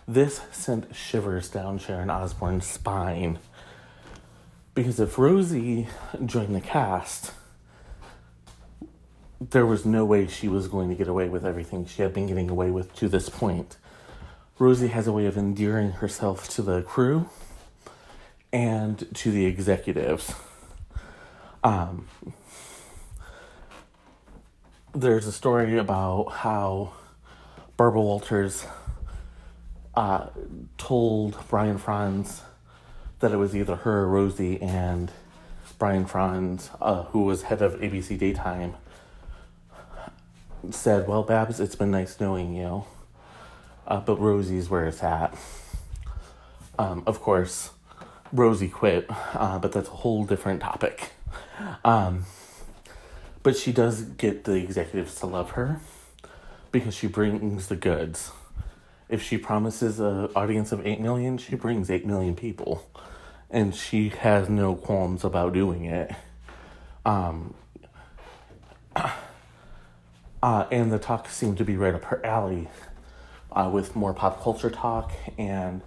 this 0.08 0.42
sent 0.52 0.94
shivers 0.94 1.48
down 1.48 1.78
Sharon 1.78 2.10
Osbourne's 2.10 2.66
spine. 2.66 3.38
Because 4.74 5.00
if 5.00 5.18
Rosie 5.18 5.88
joined 6.24 6.54
the 6.54 6.60
cast, 6.60 7.32
there 9.50 9.66
was 9.66 9.84
no 9.84 10.04
way 10.04 10.26
she 10.26 10.48
was 10.48 10.68
going 10.68 10.88
to 10.88 10.94
get 10.94 11.08
away 11.08 11.28
with 11.28 11.44
everything 11.44 11.86
she 11.86 12.02
had 12.02 12.14
been 12.14 12.26
getting 12.26 12.48
away 12.48 12.70
with 12.70 12.94
to 12.96 13.08
this 13.08 13.28
point. 13.28 13.76
Rosie 14.58 14.88
has 14.88 15.06
a 15.06 15.12
way 15.12 15.26
of 15.26 15.36
endearing 15.36 15.92
herself 15.92 16.48
to 16.50 16.62
the 16.62 16.82
crew 16.82 17.28
and 18.52 19.06
to 19.14 19.30
the 19.30 19.46
executives. 19.46 20.32
Um, 21.64 22.08
there's 24.94 25.26
a 25.26 25.32
story 25.32 25.76
about 25.76 26.26
how 26.26 26.92
Barbara 27.76 28.00
Walters 28.00 28.64
uh, 29.94 30.28
told 30.78 31.36
Brian 31.48 31.78
Frons 31.78 32.40
that 33.20 33.32
it 33.32 33.36
was 33.36 33.56
either 33.56 33.76
her 33.76 34.02
or 34.02 34.08
Rosie, 34.08 34.60
and 34.60 35.10
Brian 35.78 36.04
Frons, 36.04 36.70
uh, 36.80 37.04
who 37.04 37.22
was 37.22 37.42
head 37.42 37.62
of 37.62 37.74
ABC 37.80 38.18
Daytime, 38.18 38.74
said, 40.70 41.06
Well, 41.08 41.22
Babs, 41.22 41.60
it's 41.60 41.76
been 41.76 41.90
nice 41.90 42.18
knowing 42.20 42.54
you, 42.54 42.84
uh, 43.86 44.00
but 44.00 44.18
Rosie's 44.20 44.68
where 44.68 44.86
it's 44.86 45.02
at. 45.02 45.36
Um, 46.78 47.02
of 47.06 47.20
course, 47.20 47.70
Rosie 48.32 48.68
quit, 48.68 49.06
uh, 49.08 49.58
but 49.58 49.72
that's 49.72 49.88
a 49.88 49.92
whole 49.92 50.24
different 50.24 50.60
topic. 50.60 51.12
Um, 51.84 52.26
but 53.42 53.56
she 53.56 53.72
does 53.72 54.02
get 54.02 54.44
the 54.44 54.54
executives 54.54 55.14
to 55.20 55.26
love 55.26 55.52
her 55.52 55.80
because 56.72 56.94
she 56.94 57.06
brings 57.06 57.68
the 57.68 57.76
goods. 57.76 58.32
If 59.08 59.22
she 59.22 59.38
promises 59.38 60.00
an 60.00 60.30
audience 60.34 60.72
of 60.72 60.84
8 60.84 61.00
million, 61.00 61.38
she 61.38 61.54
brings 61.54 61.90
8 61.90 62.06
million 62.06 62.34
people. 62.34 62.90
And 63.50 63.74
she 63.74 64.08
has 64.08 64.48
no 64.48 64.74
qualms 64.74 65.22
about 65.22 65.52
doing 65.52 65.84
it. 65.84 66.10
Um, 67.04 67.54
uh, 70.44 70.66
and 70.70 70.92
the 70.92 70.98
talk 70.98 71.26
seemed 71.30 71.56
to 71.56 71.64
be 71.64 71.74
right 71.74 71.94
up 71.94 72.04
her 72.04 72.24
alley 72.24 72.68
uh, 73.52 73.70
with 73.72 73.96
more 73.96 74.12
pop 74.12 74.42
culture 74.42 74.68
talk 74.68 75.10
and 75.38 75.80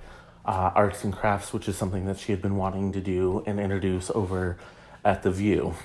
uh, 0.45 0.71
arts 0.73 1.03
and 1.03 1.13
crafts, 1.13 1.53
which 1.53 1.67
is 1.67 1.77
something 1.77 2.05
that 2.07 2.17
she 2.17 2.31
had 2.31 2.41
been 2.41 2.55
wanting 2.55 2.91
to 2.91 2.99
do 2.99 3.43
and 3.45 3.59
introduce 3.59 4.09
over 4.09 4.57
at 5.05 5.21
The 5.21 5.29
View. 5.29 5.75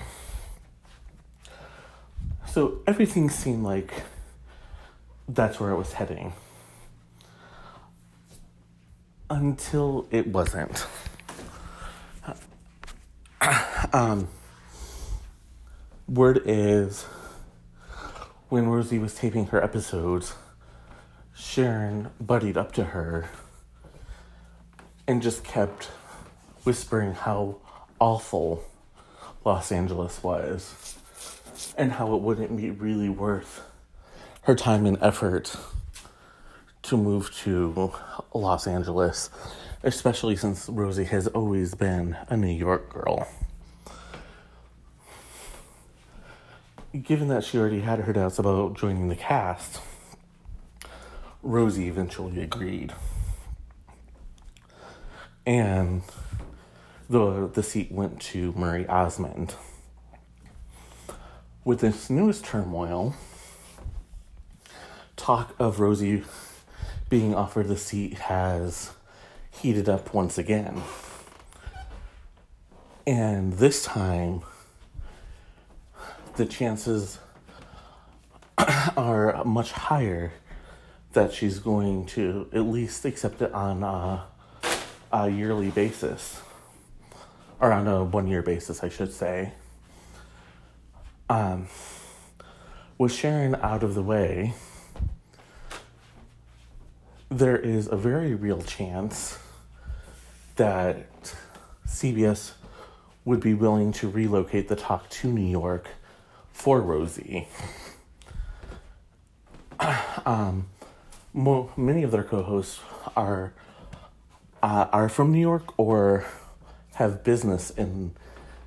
So 2.46 2.78
everything 2.86 3.28
seemed 3.28 3.62
like 3.62 3.92
that's 5.28 5.60
where 5.60 5.70
it 5.72 5.76
was 5.76 5.92
heading. 5.92 6.32
Until 9.28 10.08
it 10.10 10.28
wasn't. 10.28 10.86
um, 13.92 14.28
word 16.08 16.40
is 16.46 17.04
when 18.52 18.68
Rosie 18.68 18.98
was 18.98 19.14
taping 19.14 19.46
her 19.46 19.64
episodes, 19.64 20.34
Sharon 21.34 22.10
buddied 22.20 22.58
up 22.58 22.72
to 22.72 22.84
her 22.84 23.30
and 25.08 25.22
just 25.22 25.42
kept 25.42 25.86
whispering 26.62 27.14
how 27.14 27.56
awful 27.98 28.62
Los 29.42 29.72
Angeles 29.72 30.22
was 30.22 30.98
and 31.78 31.92
how 31.92 32.14
it 32.14 32.20
wouldn't 32.20 32.54
be 32.54 32.70
really 32.70 33.08
worth 33.08 33.62
her 34.42 34.54
time 34.54 34.84
and 34.84 34.98
effort 35.00 35.56
to 36.82 36.98
move 36.98 37.34
to 37.36 37.90
Los 38.34 38.66
Angeles, 38.66 39.30
especially 39.82 40.36
since 40.36 40.68
Rosie 40.68 41.04
has 41.04 41.26
always 41.28 41.74
been 41.74 42.18
a 42.28 42.36
New 42.36 42.54
York 42.54 42.90
girl. 42.92 43.26
Given 47.00 47.28
that 47.28 47.42
she 47.42 47.56
already 47.56 47.80
had 47.80 48.00
her 48.00 48.12
doubts 48.12 48.38
about 48.38 48.76
joining 48.76 49.08
the 49.08 49.16
cast, 49.16 49.80
Rosie 51.42 51.88
eventually 51.88 52.42
agreed. 52.42 52.92
And 55.46 56.02
the 57.08 57.48
the 57.48 57.62
seat 57.62 57.90
went 57.90 58.20
to 58.20 58.52
Marie 58.52 58.86
Osmond. 58.86 59.54
With 61.64 61.80
this 61.80 62.10
newest 62.10 62.44
turmoil, 62.44 63.14
talk 65.16 65.54
of 65.58 65.80
Rosie 65.80 66.24
being 67.08 67.34
offered 67.34 67.68
the 67.68 67.78
seat 67.78 68.14
has 68.14 68.92
heated 69.50 69.88
up 69.88 70.12
once 70.12 70.36
again. 70.36 70.82
And 73.06 73.54
this 73.54 73.82
time, 73.82 74.42
the 76.36 76.46
chances 76.46 77.18
are 78.96 79.44
much 79.44 79.72
higher 79.72 80.32
that 81.12 81.32
she's 81.32 81.58
going 81.58 82.06
to 82.06 82.48
at 82.52 82.62
least 82.62 83.04
accept 83.04 83.42
it 83.42 83.52
on 83.52 83.82
a, 83.82 84.24
a 85.12 85.28
yearly 85.28 85.70
basis, 85.70 86.40
or 87.60 87.72
on 87.72 87.86
a 87.86 88.02
one 88.02 88.26
year 88.26 88.42
basis, 88.42 88.82
I 88.82 88.88
should 88.88 89.12
say. 89.12 89.52
Um, 91.28 91.68
with 92.96 93.12
Sharon 93.12 93.54
out 93.56 93.82
of 93.82 93.94
the 93.94 94.02
way, 94.02 94.54
there 97.30 97.58
is 97.58 97.88
a 97.88 97.96
very 97.96 98.34
real 98.34 98.62
chance 98.62 99.38
that 100.56 101.34
CBS 101.86 102.52
would 103.24 103.40
be 103.40 103.54
willing 103.54 103.92
to 103.92 104.08
relocate 104.08 104.68
the 104.68 104.76
talk 104.76 105.08
to 105.10 105.28
New 105.28 105.46
York 105.46 105.88
for 106.52 106.80
Rosie. 106.80 107.48
um, 110.26 110.66
mo- 111.32 111.70
many 111.76 112.02
of 112.02 112.10
their 112.10 112.24
co-hosts 112.24 112.80
are 113.16 113.52
uh, 114.62 114.86
are 114.92 115.08
from 115.08 115.32
New 115.32 115.40
York 115.40 115.76
or 115.76 116.24
have 116.94 117.24
business 117.24 117.70
in 117.70 118.12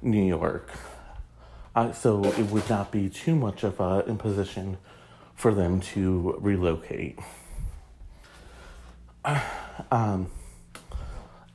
New 0.02 0.24
York, 0.24 0.70
uh, 1.74 1.94
so 1.94 2.26
it 2.26 2.48
would 2.52 2.70
not 2.70 2.92
be 2.92 3.08
too 3.10 3.36
much 3.36 3.64
of 3.64 3.80
an 3.80 4.02
imposition 4.02 4.78
for 5.36 5.54
them 5.54 5.80
to 5.80 6.36
relocate. 6.40 7.20
Um, 9.92 10.32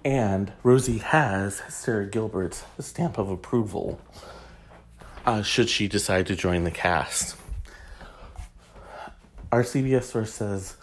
and 0.04 0.52
Rosie 0.62 0.98
has 0.98 1.62
Sara 1.68 2.06
Gilbert's 2.06 2.64
stamp 2.78 3.18
of 3.18 3.30
approval 3.30 4.00
uh, 5.26 5.42
should 5.42 5.68
she 5.68 5.88
decide 5.88 6.26
to 6.26 6.36
join 6.36 6.64
the 6.64 6.70
cast. 6.70 7.36
Our 9.52 9.62
CBS 9.62 10.04
source 10.04 10.32
says 10.32 10.76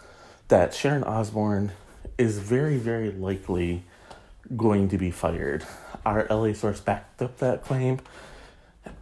that 0.48 0.74
Sharon 0.74 1.04
Osbourne 1.04 1.72
is 2.18 2.38
very, 2.38 2.76
very 2.76 3.10
likely 3.10 3.84
going 4.56 4.88
to 4.88 4.98
be 4.98 5.10
fired. 5.10 5.64
Our 6.04 6.26
LA 6.30 6.52
source 6.52 6.80
backed 6.80 7.22
up 7.22 7.38
that 7.38 7.64
claim 7.64 8.00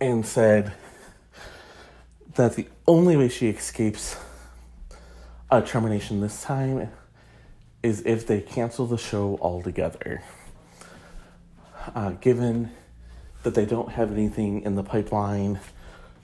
and 0.01 0.26
said 0.26 0.72
that 2.34 2.55
the 2.55 2.68
only 2.87 3.16
way 3.16 3.28
she 3.28 3.49
escapes 3.49 4.16
a 5.51 5.62
termination 5.62 6.20
this 6.20 6.43
time 6.43 6.91
is 7.82 8.03
if 8.05 8.26
they 8.26 8.41
cancel 8.41 8.87
the 8.87 8.99
show 8.99 9.39
altogether. 9.41 10.22
Uh, 11.95 12.11
given 12.11 12.70
that 13.47 13.55
they 13.55 13.64
don't 13.64 13.92
have 13.92 14.11
anything 14.11 14.62
in 14.62 14.74
the 14.74 14.82
pipeline 14.82 15.61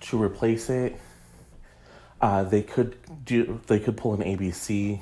to 0.01 0.21
replace 0.21 0.69
it, 0.69 0.99
uh, 2.21 2.43
they 2.43 2.63
could 2.63 2.97
do 3.25 3.61
they 3.69 3.79
could 3.79 3.97
pull 3.97 4.13
an 4.13 4.23
ABC 4.23 5.01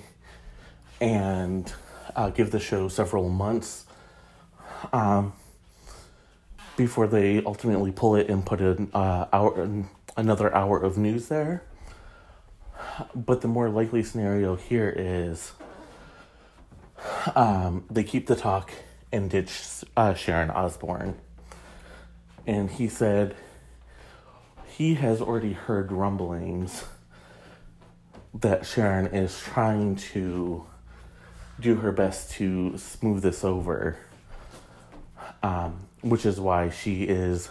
and 1.00 1.72
uh, 2.14 2.28
give 2.28 2.50
the 2.50 2.60
show 2.60 2.88
several 2.88 3.30
months 3.30 3.86
um, 4.92 5.32
before 6.76 7.06
they 7.06 7.42
ultimately 7.44 7.90
pull 7.90 8.16
it 8.16 8.28
and 8.28 8.44
put 8.44 8.60
an 8.60 8.90
uh, 8.92 9.24
hour 9.32 9.86
another 10.14 10.54
hour 10.54 10.78
of 10.78 10.98
news 10.98 11.28
there. 11.28 11.64
But 13.14 13.40
the 13.40 13.48
more 13.48 13.70
likely 13.70 14.02
scenario 14.02 14.56
here 14.56 14.94
is 14.94 15.52
um, 17.34 17.86
they 17.90 18.04
keep 18.04 18.26
the 18.26 18.36
talk 18.36 18.72
and 19.10 19.30
ditch 19.30 19.58
uh, 19.96 20.12
Sharon 20.12 20.50
Osbourne. 20.50 21.18
And 22.46 22.70
he 22.70 22.88
said 22.88 23.36
he 24.66 24.94
has 24.94 25.20
already 25.20 25.52
heard 25.52 25.92
rumblings 25.92 26.84
that 28.32 28.64
Sharon 28.64 29.06
is 29.06 29.38
trying 29.40 29.96
to 29.96 30.64
do 31.60 31.76
her 31.76 31.92
best 31.92 32.32
to 32.32 32.78
smooth 32.78 33.22
this 33.22 33.44
over, 33.44 33.98
um, 35.42 35.86
which 36.00 36.24
is 36.24 36.40
why 36.40 36.70
she 36.70 37.02
is 37.02 37.50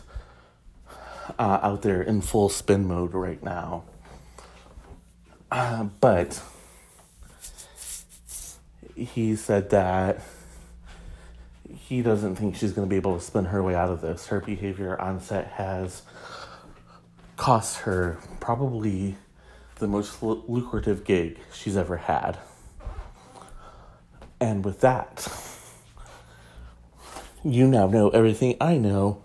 uh, 1.37 1.59
out 1.61 1.83
there 1.83 2.01
in 2.01 2.21
full 2.21 2.49
spin 2.49 2.87
mode 2.87 3.13
right 3.13 3.43
now. 3.43 3.83
Uh, 5.51 5.83
but 5.99 6.41
he 8.95 9.35
said 9.35 9.69
that 9.69 10.21
he 11.89 12.03
doesn't 12.03 12.35
think 12.35 12.55
she's 12.55 12.71
going 12.71 12.87
to 12.87 12.89
be 12.89 12.97
able 12.97 13.17
to 13.17 13.23
spin 13.23 13.45
her 13.45 13.63
way 13.63 13.73
out 13.73 13.89
of 13.89 13.99
this. 13.99 14.27
Her 14.27 14.39
behavior 14.39 15.01
on 15.01 15.19
set 15.19 15.47
has 15.53 16.03
cost 17.35 17.79
her 17.79 18.19
probably 18.39 19.17
the 19.77 19.87
most 19.87 20.21
lucrative 20.21 21.03
gig 21.03 21.39
she's 21.51 21.75
ever 21.75 21.97
had. 21.97 22.37
And 24.39 24.63
with 24.63 24.81
that, 24.81 25.27
you 27.43 27.67
now 27.67 27.87
know 27.87 28.09
everything 28.09 28.55
I 28.61 28.77
know 28.77 29.23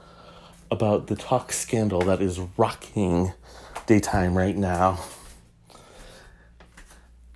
about 0.71 1.09
the 1.09 1.17
talk 1.17 1.53
scandal 1.53 2.01
that 2.01 2.23
is 2.23 2.41
rocking 2.57 3.35
daytime 3.85 4.39
right 4.39 4.57
now. 4.57 5.01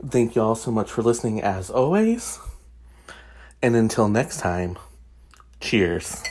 Thank 0.03 0.37
you 0.37 0.41
all 0.41 0.55
so 0.55 0.71
much 0.71 0.91
for 0.91 1.03
listening 1.03 1.43
as 1.43 1.69
always. 1.69 2.39
And 3.61 3.77
until 3.77 4.09
next 4.09 4.41
time, 4.41 4.79
cheers. 5.61 6.23